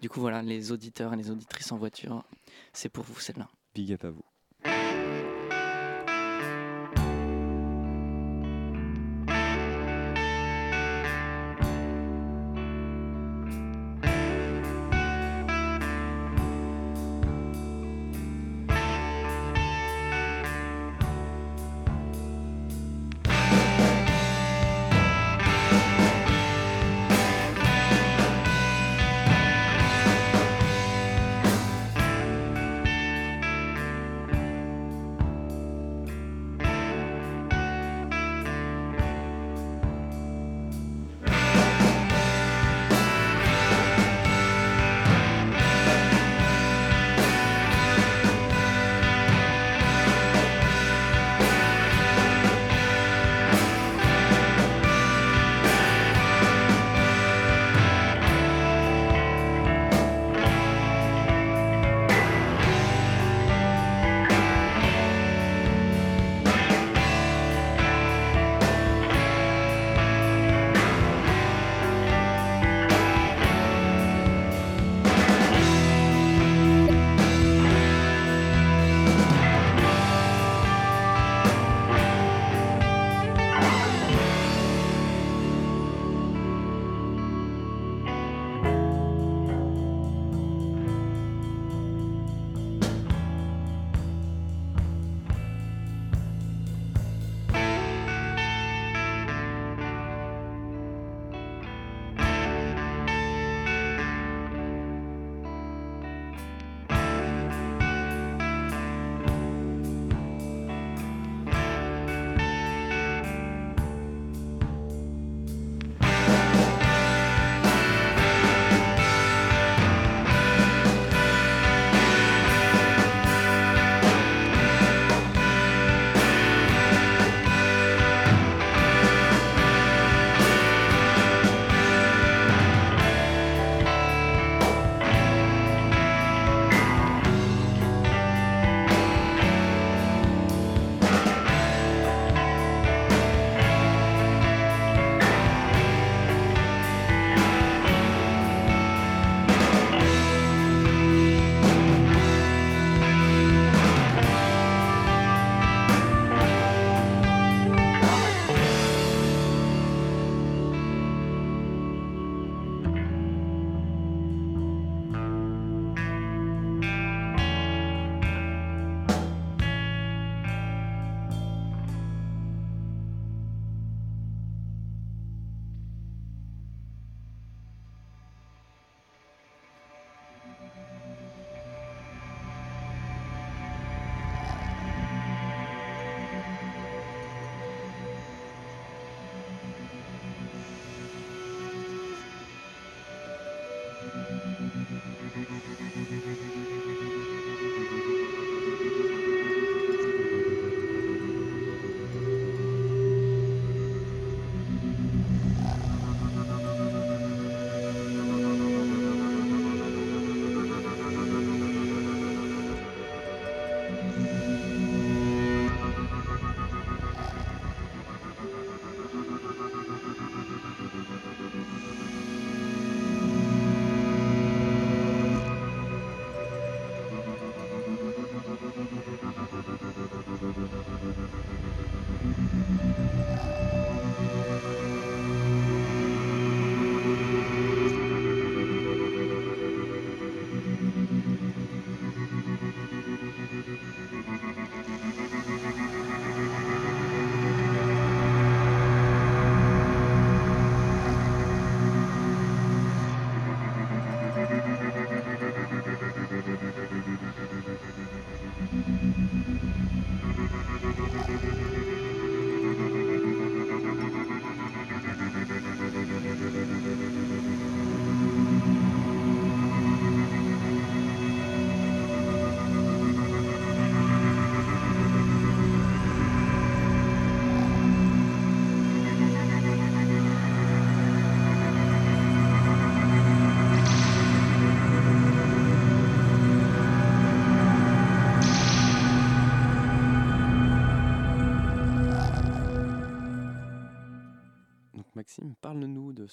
[0.00, 2.24] Du coup, voilà, les auditeurs et les auditrices en voiture,
[2.72, 3.48] c'est pour vous celle-là.
[3.78, 4.24] Big up à vous.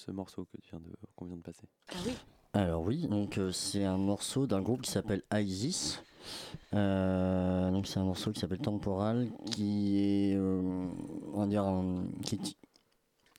[0.06, 1.66] Ce morceau que tu viens de, qu'on vient de passer.
[1.90, 2.12] Ah oui.
[2.52, 6.00] Alors oui, donc euh, c'est un morceau d'un groupe qui s'appelle ISIS.
[6.74, 10.86] Euh, donc c'est un morceau qui s'appelle Temporal, qui est, euh,
[11.34, 12.56] on va dire, un- qui, est-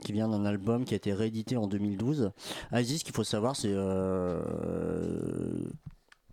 [0.04, 2.32] qui vient d'un album qui a été réédité en 2012.
[2.74, 4.42] ISIS, qu'il faut savoir, c'est euh,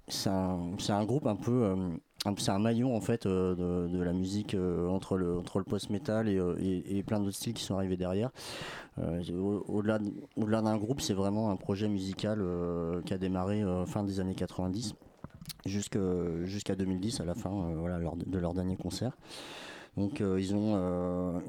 [0.08, 1.76] c'est un, c'est un groupe un peu, euh,
[2.38, 5.64] c'est un maillon en fait euh, de, de la musique euh, entre le entre le
[5.64, 8.30] post-metal et, et- et plein d'autres styles qui sont arrivés derrière.
[8.98, 13.18] Euh, au- Au-delà de- au-delà d'un groupe, c'est vraiment un projet musical euh, qui a
[13.18, 14.94] démarré euh, fin des années 90
[15.66, 15.98] jusque-
[16.44, 19.16] jusqu'à 2010 à la fin voilà, leur- de leur dernier concert.
[19.96, 21.40] Donc ils ont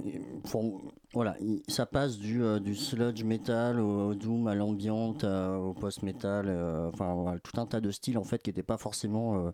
[1.13, 6.03] voilà il- ça passe du, du sludge metal au, au doom à l'ambiante au post
[6.03, 6.47] metal
[6.93, 9.51] enfin tout un tas de styles en fait qui n'étaient pas forcément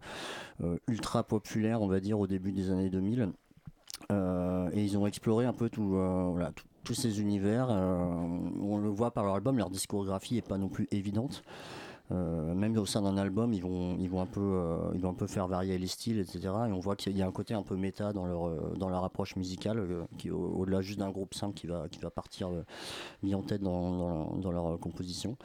[0.89, 3.29] ultra populaires on va dire au début des années 2000
[4.11, 8.05] Euh, et ils ont exploré un peu tout, voilà, tout- tous ces univers euh,
[8.61, 11.43] on le voit par leur album leur discographie est pas non plus évidente
[12.11, 15.11] euh, même au sein d'un album, ils vont, ils vont un peu, euh, ils vont
[15.11, 16.41] un peu faire varier les styles, etc.
[16.67, 20.05] Et on voit qu'il y a un côté un peu méta dans leur, approche musicale,
[20.29, 22.49] au-delà juste d'un groupe simple qui va, partir
[23.23, 25.37] mis en tête dans, leur, composition.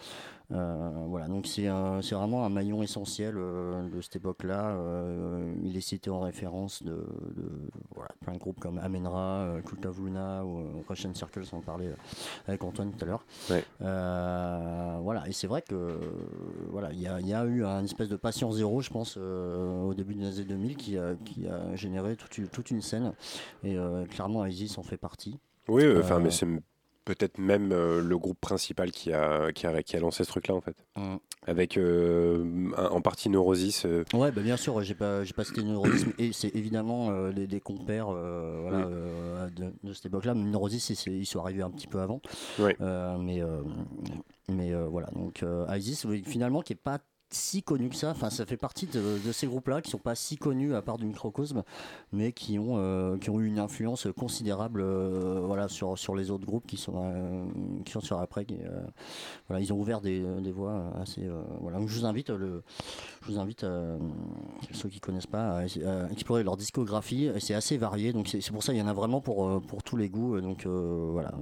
[0.52, 4.70] Euh, voilà, donc c'est, vraiment un maillon essentiel euh, de cette époque-là.
[4.76, 7.50] Euh, il est cité en référence de, de,
[7.94, 11.94] voilà, plein de groupes comme Amenra, Cult of Luna ou Russian Circle, parlait euh,
[12.46, 13.24] avec Antoine tout à l'heure.
[13.80, 15.98] Voilà, et c'est vrai que
[16.70, 20.14] voilà, il y y a eu un espèce de patient zéro, je pense, au début
[20.14, 23.12] des années 2000 qui a, qui a généré toute, une- toute une scène.
[23.64, 23.76] Et
[24.10, 25.38] clairement, Isis en fait partie.
[25.68, 26.46] Oui, enfin, Euh, mais c'est
[27.06, 30.54] peut-être même euh, le groupe principal qui a, qui a, qui a lancé ce truc-là,
[30.54, 30.76] en fait.
[30.96, 31.16] Mm.
[31.46, 32.44] Avec euh,
[32.76, 33.86] un- en partie Neurosis.
[33.86, 37.30] euh, Ouais, bah bien sûr, j'ai pas, j'ai pas cité Neurosis, mais et c'est évidemment
[37.30, 38.92] des, des compères euh, voilà, Oui.
[38.94, 40.34] euh, de, de cette époque-là.
[40.34, 42.20] Mais Neurosis, c'est- ils sont arrivés un petit peu avant.
[42.60, 43.40] Euh, mais
[44.48, 45.44] mais voilà, donc
[45.76, 46.98] Isis, oui, finalement, qui est pas
[47.36, 48.10] si connu que ça.
[48.10, 51.06] Enfin, ça fait partie de, ces groupes-là qui sont pas si connus à part du
[51.06, 51.62] microcosme,
[52.12, 56.94] mais qui ont euh, eu une influence considérable, euh, sur les autres groupes qui sont
[56.96, 58.46] euh, sur après.
[59.58, 60.22] ils ont ouvert des,
[60.52, 61.22] voies assez.
[61.22, 61.94] donc je
[63.26, 63.66] vous invite
[64.72, 65.64] ceux qui connaissent pas à,
[66.10, 67.30] explorer leur discographie.
[67.40, 70.08] C'est assez varié, donc c'est pour ça il y en a vraiment pour tous les
[70.08, 70.40] goûts.
[70.40, 71.32] Donc voilà,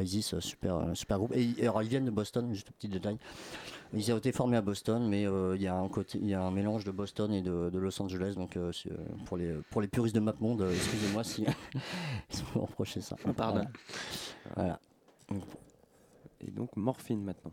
[0.00, 1.32] Isis, super groupe.
[1.34, 3.16] Et, ils viennent de Boston, juste un petit détail.
[3.92, 6.34] Ils ont été formés à Boston, mais euh, il y a un côté, il y
[6.34, 8.34] a un mélange de Boston et de, de Los Angeles.
[8.36, 11.44] Donc euh, euh, pour les pour les puristes de MapMonde, excusez-moi si
[12.30, 13.16] vous me reprochez ça.
[13.24, 13.68] On pardonne.
[14.54, 14.78] Voilà.
[16.40, 17.52] Et donc Morphine maintenant.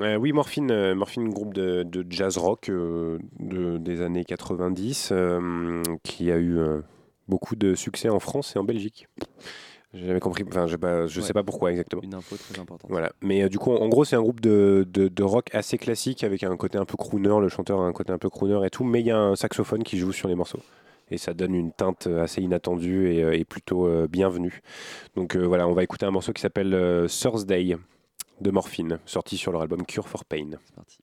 [0.00, 5.10] Euh, oui, Morphine, euh, Morphine, groupe de, de jazz rock euh, de- des années 90,
[5.12, 6.80] euh, qui a eu euh,
[7.28, 9.08] beaucoup de succès en France et en Belgique.
[9.92, 11.26] J'ai jamais compris, enfin, je sais pas, je Ouais.
[11.26, 12.02] sais pas pourquoi exactement.
[12.02, 12.88] Une info très importante.
[12.90, 15.78] Voilà, mais euh, du coup, en gros, c'est un groupe de, de, de rock assez
[15.78, 17.40] classique avec un côté un peu crooner.
[17.40, 19.34] Le chanteur a un côté un peu crooner et tout, mais il y a un
[19.34, 20.60] saxophone qui joue sur les morceaux.
[21.10, 24.60] Et ça donne une teinte assez inattendue et, euh, et plutôt euh, bienvenue.
[25.16, 27.76] Donc euh, voilà, on va écouter un morceau qui s'appelle euh, Thursday
[28.40, 30.50] de Morphine, sorti sur leur album Cure for Pain.
[30.66, 30.98] C'est parti.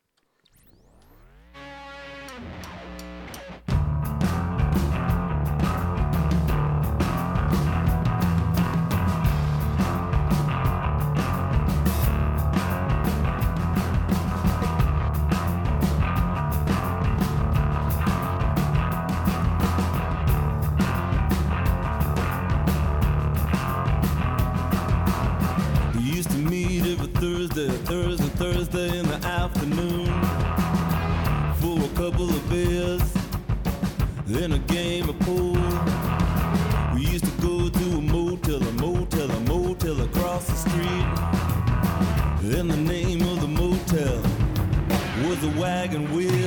[28.54, 30.06] Thursday, in the afternoon
[31.60, 33.02] for a couple of beers
[34.42, 35.58] and a game of pool.
[36.96, 41.08] We used to go to a motel, a motel, a motel across the street.
[42.58, 44.22] And the name of the motel
[45.28, 46.47] was a wagon wheel.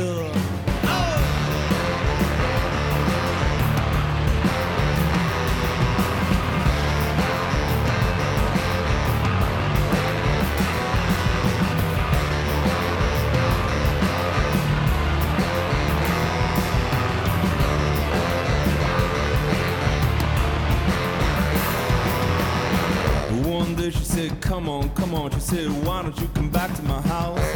[24.20, 25.30] Said, Come on, come on.
[25.30, 27.50] She said, Why don't you come back to my house?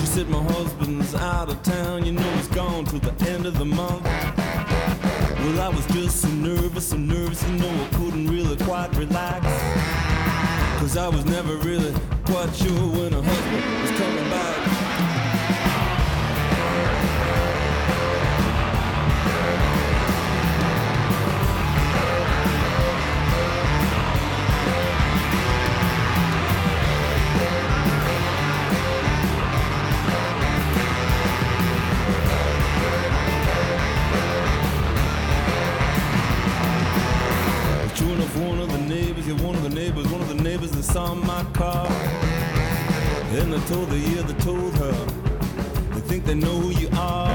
[0.00, 2.06] She said, My husband's out of town.
[2.06, 4.04] You know, he's gone till the end of the month.
[4.04, 9.44] Well, I was just so nervous, so nervous, you know, I couldn't really quite relax.
[10.80, 11.92] Cause I was never really
[12.24, 12.88] quite sure
[39.36, 41.88] to one of the neighbors, one of the neighbors that saw my car.
[43.32, 44.92] Then they told the year they told her.
[45.94, 47.28] They think they know who you are.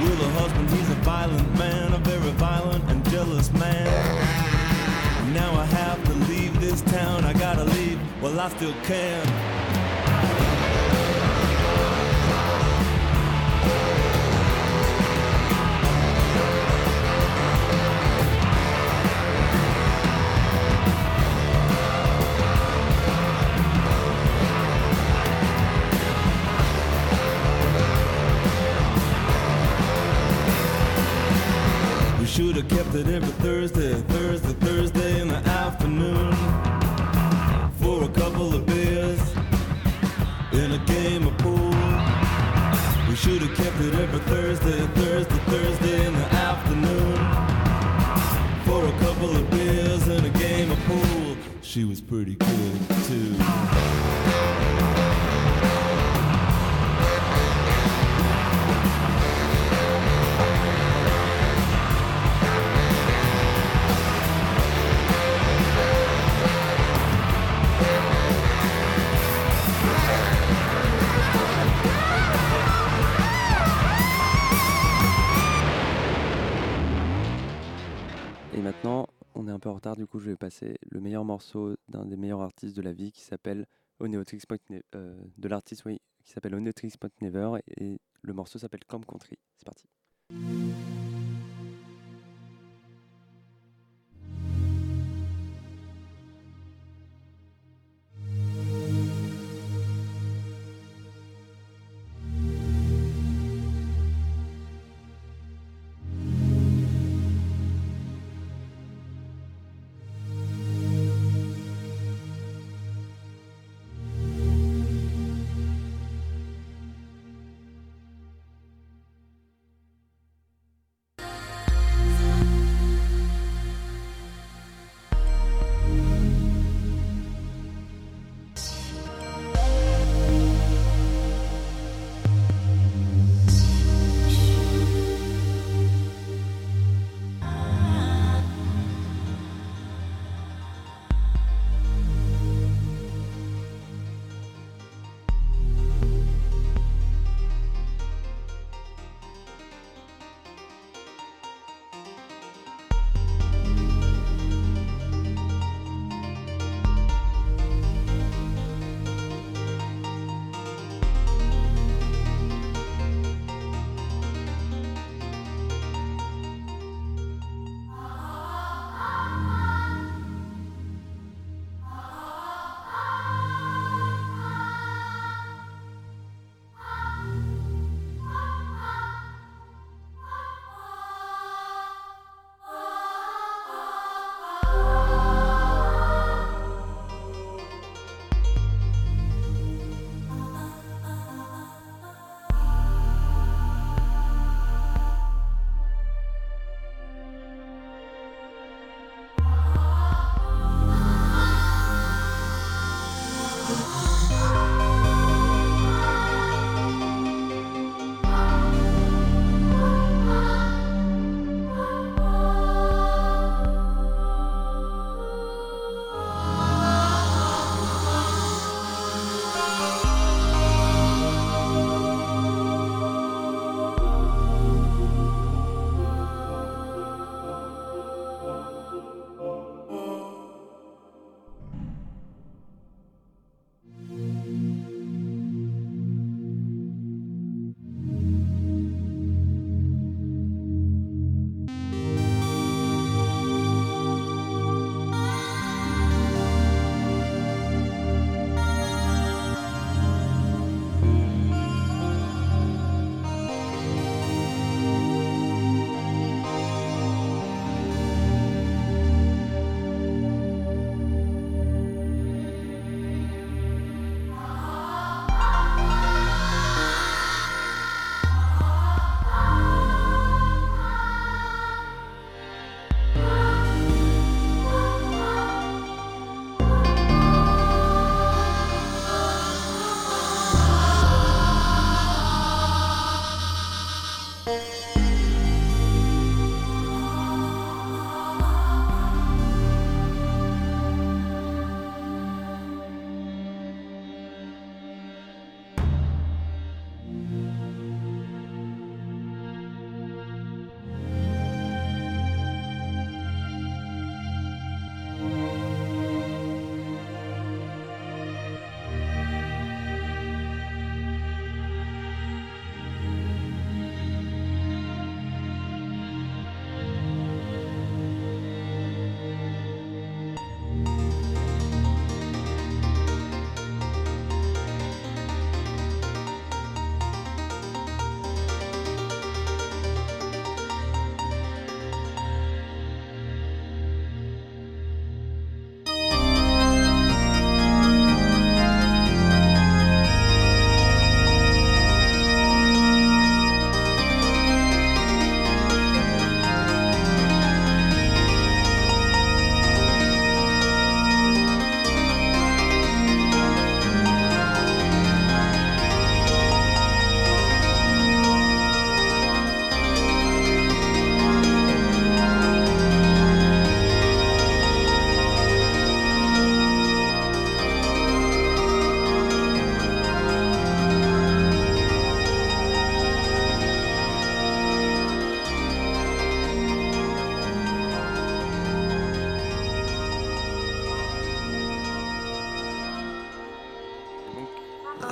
[0.00, 3.86] Will her husband, he's a violent man, a very violent and jealous man.
[5.32, 9.53] Now I have to leave this town, I gotta leave while well, I still can.
[32.34, 36.32] Should have kept it every Thursday, Thursday, Thursday in the afternoon
[37.74, 39.20] for a couple of beers
[40.52, 41.70] in a game of pool.
[43.08, 47.14] We should have kept it every Thursday, Thursday, Thursday in the afternoon
[48.64, 51.36] for a couple of beers and a game of pool.
[51.62, 53.36] She was pretty good too.
[79.54, 82.42] Un peu en retard, du coup, je vais passer le meilleur morceau d'un des meilleurs
[82.42, 83.66] artistes de la vie qui s'appelle
[84.00, 84.58] Oneotrix Point
[84.94, 85.16] euh,
[87.20, 89.38] Never et le morceau s'appelle Camp Country.
[89.56, 89.84] C'est parti.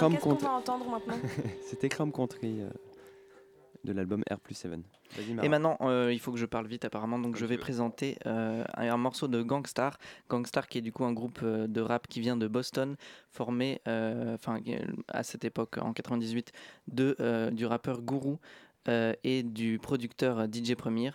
[0.03, 1.15] Chrome Qu'est-ce qu'on va entendre maintenant?
[1.63, 2.71] C'était Chrome Country euh,
[3.85, 4.73] de l'album R plus 7.
[4.73, 5.47] Vas-y, Mara.
[5.47, 8.65] Et maintenant, euh, il faut que je parle vite apparemment, donc je vais présenter euh,
[8.75, 9.99] un, un morceau de Gangstar.
[10.29, 12.97] Gangstar qui est du coup un groupe euh, de rap qui vient de Boston,
[13.31, 14.61] formé enfin
[15.09, 16.53] à cette époque, en 98,
[16.89, 18.37] de, euh, du rappeur Guru
[18.89, 21.13] euh, et du producteur DJ Premier.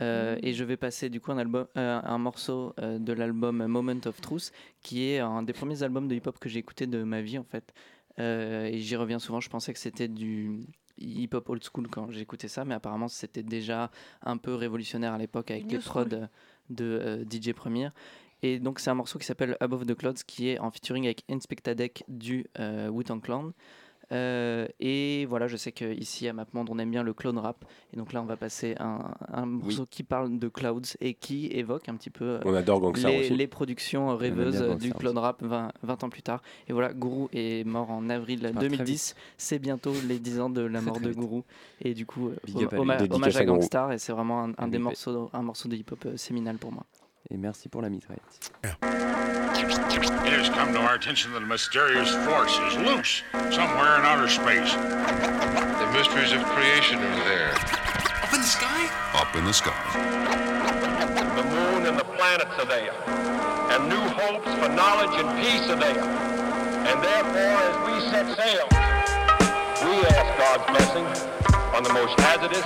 [0.00, 0.36] Euh.
[0.42, 4.00] Et je vais passer du coup un, album, euh, un morceau euh, de l'album Moment
[4.06, 7.20] of Truth, qui est un des premiers albums de hip-hop que j'ai écouté de ma
[7.20, 7.72] vie en fait.
[8.18, 10.60] Euh, et j'y reviens souvent, je pensais que c'était du
[10.98, 13.90] hip-hop old school quand j'écoutais ça, mais apparemment c'était déjà
[14.22, 16.28] un peu révolutionnaire à l'époque avec New les prods school.
[16.70, 17.90] de euh, DJ Premier.
[18.42, 21.24] Et donc c'est un morceau qui s'appelle Above the Clouds qui est en featuring avec
[21.28, 23.52] Inspectadec du euh, Wu-Tang Clan.
[24.10, 27.64] Euh, et voilà, je sais qu'ici à MapMonde on aime bien le clone rap.
[27.92, 29.00] Et donc là on va passer un,
[29.32, 32.80] un morceau qui parle de Clouds et qui évoque un petit peu euh, On adore
[32.80, 33.34] Gangstar les, aussi.
[33.34, 36.42] les productions rêveuses du clone rap 20, 20 ans plus tard.
[36.68, 39.14] Et voilà, Guru est mort en avril très 2010.
[39.36, 41.42] C'est bientôt les 10 ans de la mort de Guru.
[41.82, 43.44] Et du coup, euh, Big hommage, hommage à.
[43.44, 43.92] Gangstar.
[43.92, 46.84] Et c'est vraiment un, un des morceaux, un morceau de hip-hop séminal pour moi.
[47.30, 48.52] Et merci pour la mitraillette.
[48.64, 53.22] It has come to our attention that a mysterious force is loose
[53.52, 54.72] somewhere in outer space.
[54.72, 57.52] The mysteries of creation are there.
[57.52, 58.88] Up in the sky?
[59.12, 59.76] Up in the sky.
[61.36, 62.94] The moon and the planets are there.
[63.76, 66.00] And new hopes for knowledge and peace are there.
[66.88, 68.66] And therefore, as we set sail,
[69.84, 71.06] we ask God's blessing
[71.76, 72.64] on the most hazardous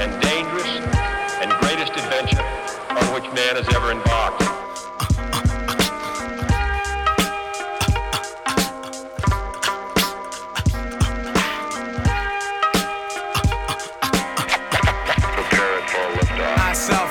[0.00, 1.03] and dangerous
[1.44, 2.40] and greatest adventure
[2.88, 4.42] on which man has ever embarked.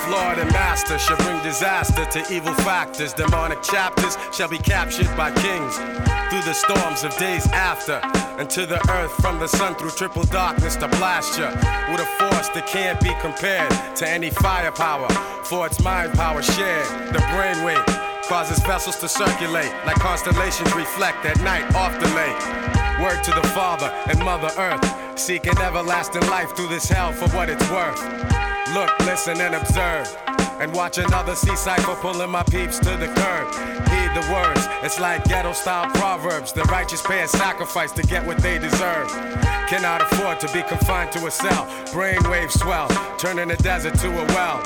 [0.10, 3.14] Lord and Master, shall bring disaster to evil factors.
[3.14, 5.78] Demonic chapters shall be captured by kings
[6.30, 8.23] through the storms of days after.
[8.40, 11.50] And to the earth from the sun through triple darkness to blast ya
[11.92, 15.08] with a force that can't be compared to any firepower.
[15.46, 17.86] For its mind power shared, the brainwave
[18.28, 22.42] causes vessels to circulate like constellations reflect at night off the lake.
[23.00, 27.50] Word to the Father and Mother Earth, seeking everlasting life through this hell for what
[27.50, 28.02] it's worth.
[28.74, 30.08] Look, listen, and observe.
[30.60, 33.48] And watch another sea cipher pulling my peeps to the curb.
[33.90, 36.54] Heed the words, it's like ghetto style proverbs.
[36.54, 39.10] The righteous pay a sacrifice to get what they deserve.
[39.68, 41.66] Cannot afford to be confined to a cell.
[41.94, 42.88] Brainwave swell,
[43.18, 44.62] turning the desert to a well.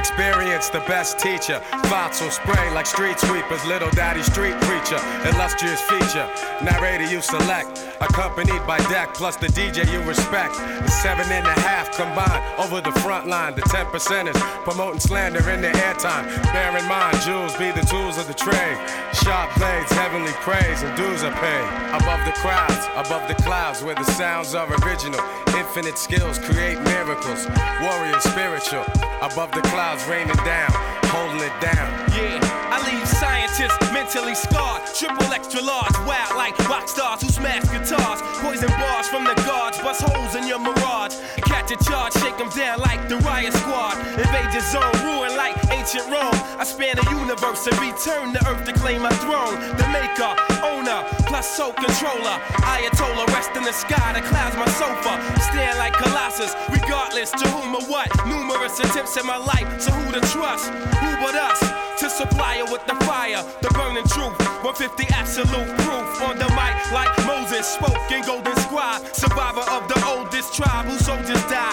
[0.00, 1.60] Experience the best teacher.
[1.92, 3.62] Thoughts will spray like street sweepers.
[3.66, 4.98] Little daddy street preacher.
[5.28, 6.26] Illustrious feature.
[6.64, 7.86] Narrator you select.
[8.00, 10.54] Accompanied by deck plus the DJ you respect.
[10.56, 13.54] The seven and a half combined over the front line.
[13.54, 16.24] The 10 percenters promoting slander in their airtime.
[16.52, 18.79] Bear in mind, jewels be the tools of the trade.
[19.12, 21.66] Sharp blades, heavenly praise, and dues are paid.
[21.92, 25.20] Above the crowds, above the clouds, where the sounds are original.
[25.56, 27.46] Infinite skills create miracles.
[27.82, 28.84] Warrior spiritual.
[29.20, 30.70] Above the clouds, raining down,
[31.12, 31.90] holding it down.
[32.16, 32.40] Yeah,
[32.72, 34.82] I leave scientists mentally scarred.
[34.94, 38.20] Triple extra large, wild like rock stars who smash guitars.
[38.40, 41.14] Poison bars from the guards, bust holes in your mirage.
[41.44, 43.98] Catch a charge, shake them down like the riot squad.
[44.16, 45.56] Invade your zone, ruin like
[45.90, 46.38] ancient Rome.
[46.58, 49.58] I span the universe and return to earth to claim my throne.
[49.74, 50.30] The maker,
[50.62, 52.38] owner, plus soul controller.
[52.62, 55.18] Ayatollah, rest in the sky, the clouds my sofa.
[55.50, 58.06] Stand like Colossus, regardless to whom or what.
[58.26, 60.70] Numerous attempts in my life, so who to trust?
[60.70, 61.58] Who but us?
[62.00, 64.38] To supply her with the fire, the burning truth.
[64.62, 69.02] 150 absolute proof on the mic, like Moses spoke in Golden Scribe.
[69.12, 71.69] Survivor of the oldest tribe whose soldiers died.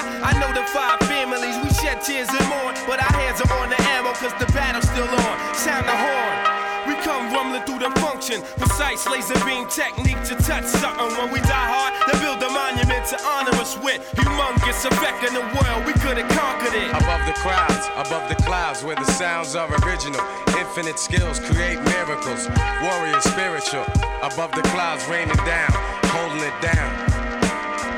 [9.06, 11.06] Laser beam technique to touch something.
[11.22, 14.02] When we die hard, they build a monument to honor us with.
[14.18, 16.89] Humongous effect in the world, we could have conquered it.
[16.89, 20.20] Above the crowds, above the clouds, where the sounds are original.
[20.58, 22.50] Infinite skills create miracles.
[22.82, 23.86] Warrior spiritual.
[24.26, 25.70] Above the clouds, raining down,
[26.10, 26.89] holding it down.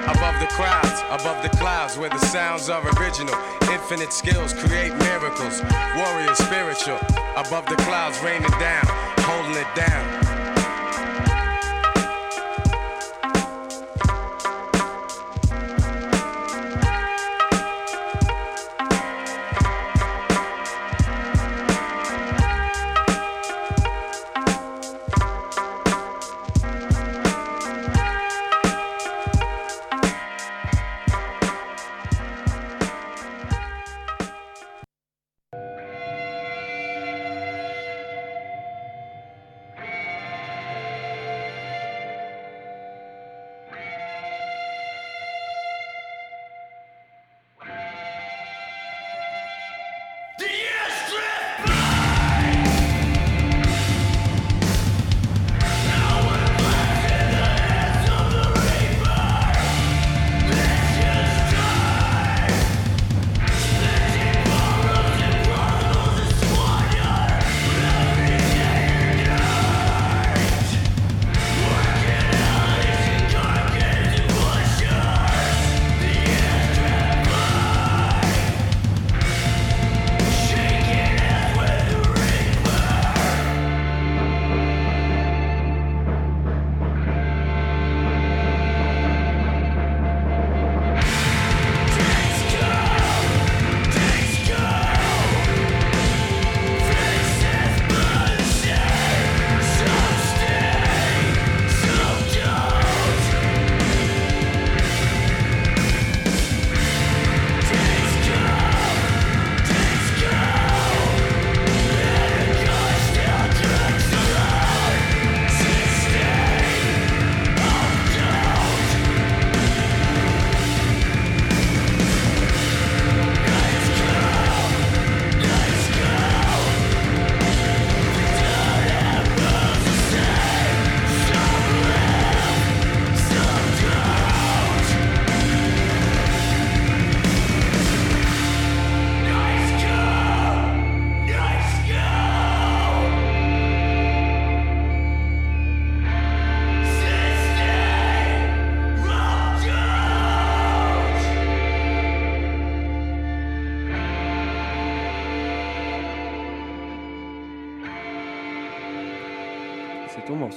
[0.03, 3.35] Above the crowds, above the clouds, where the sounds are original.
[3.71, 5.63] Infinite skills create miracles.
[5.95, 6.99] Warrior spiritual.
[7.39, 8.83] Above the clouds, raining down,
[9.23, 10.28] holding it down.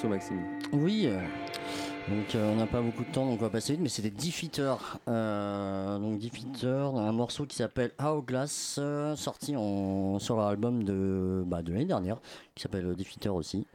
[0.09, 0.42] Maxime.
[0.72, 1.05] Oui.
[1.07, 1.20] euh,
[2.09, 4.11] Donc euh, on n'a pas beaucoup de temps, donc on va passer vite, mais c'était
[4.11, 4.98] Defeater.
[5.09, 11.42] Euh, donc Defeater, un morceau qui s'appelle Hourglass, euh, sorti en, sur leur album de,
[11.46, 12.18] bah, de l'année dernière,
[12.55, 13.66] qui s'appelle Defeater aussi,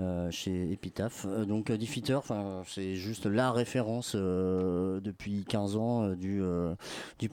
[0.00, 1.26] euh, chez Epitaph.
[1.46, 6.42] Donc euh, Defeater, enfin, c'est juste la référence depuis 15 ans du,
[7.18, 7.28] du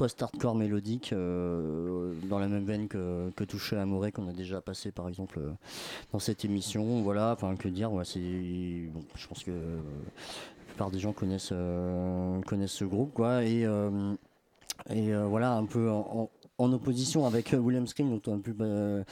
[0.00, 4.92] post-hardcore mélodique euh, dans la même veine que, que Touché Amouré qu'on a déjà passé
[4.92, 5.50] par exemple euh,
[6.10, 7.02] dans cette émission.
[7.02, 11.12] Voilà enfin que dire ouais, c'est bon, je pense que euh, la plupart des gens
[11.12, 13.44] connaissent euh, connaissent ce groupe quoi.
[13.44, 13.66] Et
[14.88, 19.02] et voilà un peu en, opposition avec William Scream dont on pu euh,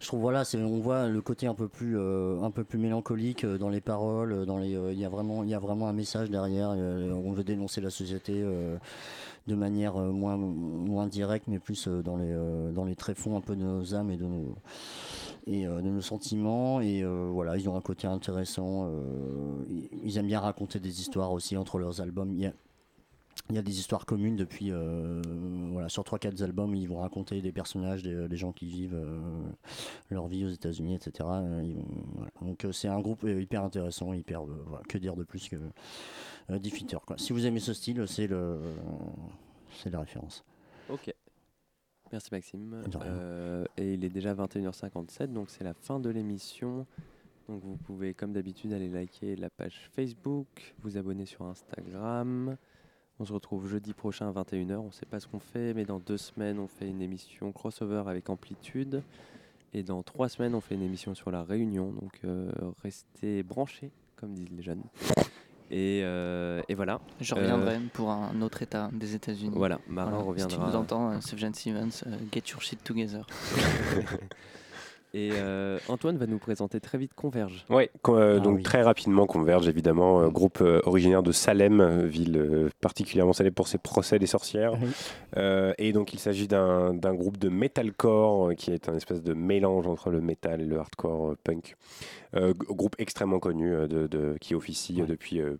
[0.00, 3.44] je trouve voilà c'est on voit le côté un peu plus un peu plus mélancolique
[3.44, 6.30] dans les paroles dans les il y a vraiment il y a vraiment un message
[6.30, 8.44] derrière on veut dénoncer la société
[9.46, 13.36] de manière euh, moins moins directe mais plus euh, dans les euh, dans les tréfonds
[13.36, 14.56] un peu de nos âmes et de nos
[15.46, 16.80] et de nos sentiments.
[16.80, 18.90] Et voilà ils ont un côté intéressant
[20.02, 22.32] ils, aiment bien raconter des histoires aussi entre leurs albums.
[22.32, 22.52] Il y a
[23.50, 24.72] il y a des histoires communes depuis
[25.70, 29.00] voilà sur 3-4 albums ils vont raconter des personnages des, des gens qui vivent
[30.10, 31.28] leur vie aux États-Unis etc
[32.42, 34.42] donc c'est un groupe hyper intéressant hyper
[34.88, 35.56] que dire de plus que
[36.50, 38.58] euh, Defeater, quoi si vous aimez ce style c'est le
[39.82, 40.44] c'est la référence
[40.88, 41.12] Ok.
[42.12, 42.84] Merci Maxime.
[43.02, 46.86] Euh, et il est déjà 21h57, donc c'est la fin de l'émission.
[47.48, 52.56] Donc vous pouvez, comme d'habitude, aller liker la page Facebook, vous abonner sur Instagram.
[53.18, 54.76] On se retrouve jeudi prochain à 21h.
[54.76, 57.50] On ne sait pas ce qu'on fait, mais dans deux semaines, on fait une émission
[57.50, 59.02] crossover avec Amplitude.
[59.72, 61.90] Et dans trois semaines, on fait une émission sur la Réunion.
[61.92, 62.50] Donc euh,
[62.82, 64.82] restez branchés, comme disent les jeunes.
[65.70, 67.00] Et, euh, et voilà.
[67.20, 69.52] Je Euh, reviendrai pour un autre état des États-Unis.
[69.54, 70.68] Voilà, Marin Si tu reviendra.
[70.68, 73.26] nous entends, euh, Stevens, euh, get your shit together.
[75.18, 77.64] Et euh, Antoine va nous présenter très vite Converge.
[77.70, 78.62] Oui, Ah donc oui.
[78.62, 83.54] très rapidement, Converge, évidemment, euh, groupe euh, originaire de Salem, euh, ville euh, particulièrement célèbre
[83.54, 84.74] pour ses procès des sorcières.
[85.38, 89.32] Euh, et donc il s'agit d'un groupe de metalcore euh, qui est un espèce de
[89.32, 91.76] mélange entre le metal et le hardcore euh, punk.
[92.34, 95.56] Euh, groupe extrêmement connu euh, de, de- qui officie euh, depuis euh,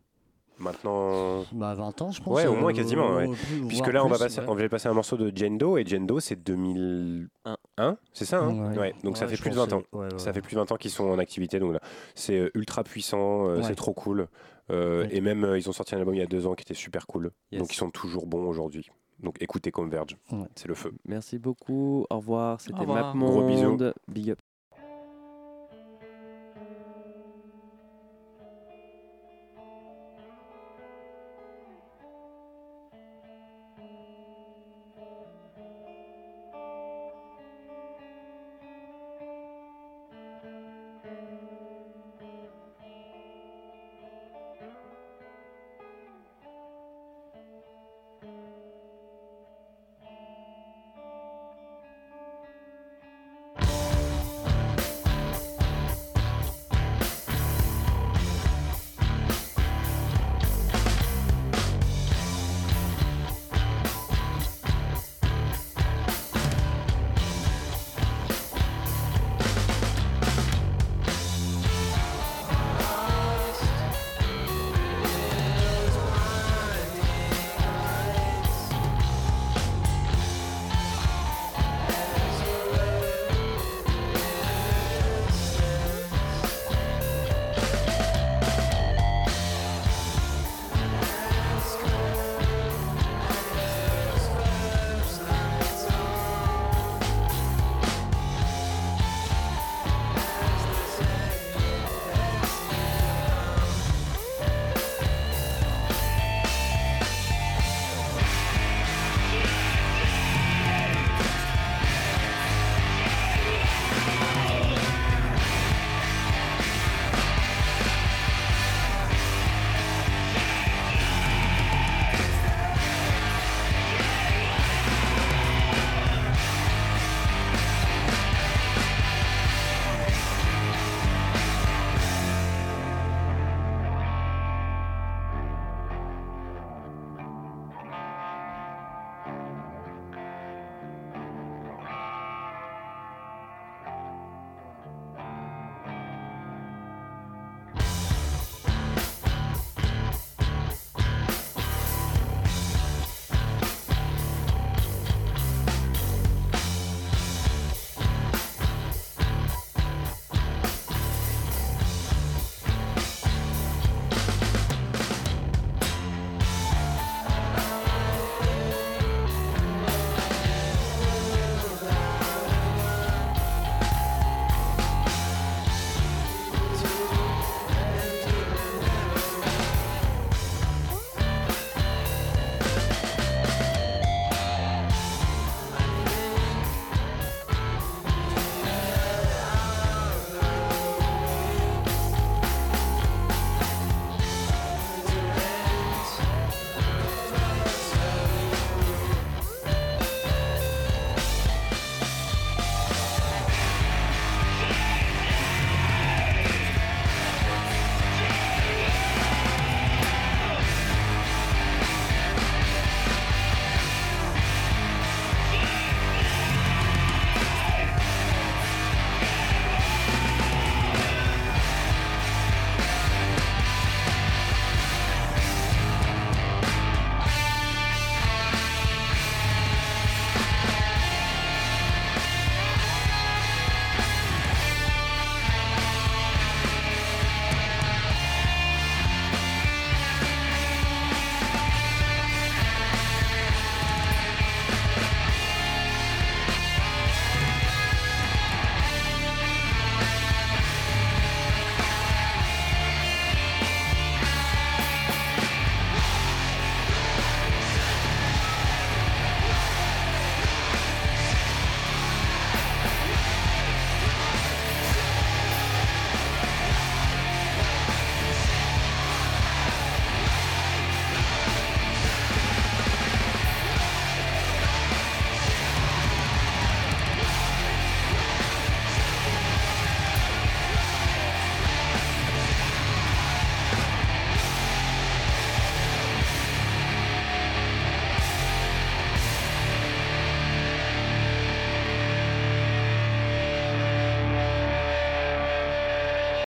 [0.59, 3.14] maintenant bah 20 ans je pense Ouais, au euh, moins quasiment.
[3.16, 3.26] ouais.
[3.26, 4.46] au plus, Puisque là, on va passer, ouais.
[4.48, 8.94] on va passer un morceau de Jendo, et Jendo, c'est 2001, c'est ça hein Ouais.
[9.04, 9.82] Donc ça fait plus de pense 20 ans.
[9.90, 11.80] que- ouais, ouais, Ça fait plus de 20 ans qu'ils sont en activité, donc là,
[12.14, 13.62] c'est euh, ultra puissant, euh, Ouais.
[13.64, 14.28] c'est trop cool.
[14.70, 15.16] Euh, Ouais.
[15.16, 16.74] Et même, euh, ils ont sorti un album il y a deux ans qui était
[16.74, 17.30] super cool.
[17.52, 17.61] Yes.
[17.61, 18.90] Donc ils sont toujours bons aujourd'hui.
[19.20, 20.16] Donc écoutez Converge,
[20.57, 20.92] c'est le feu.
[21.07, 22.04] Merci beaucoup.
[22.11, 22.61] Au revoir.
[22.61, 23.14] C'était revoir.
[23.14, 23.30] MapMonde.
[23.30, 23.92] Gros bisous.
[24.09, 24.38] Big up.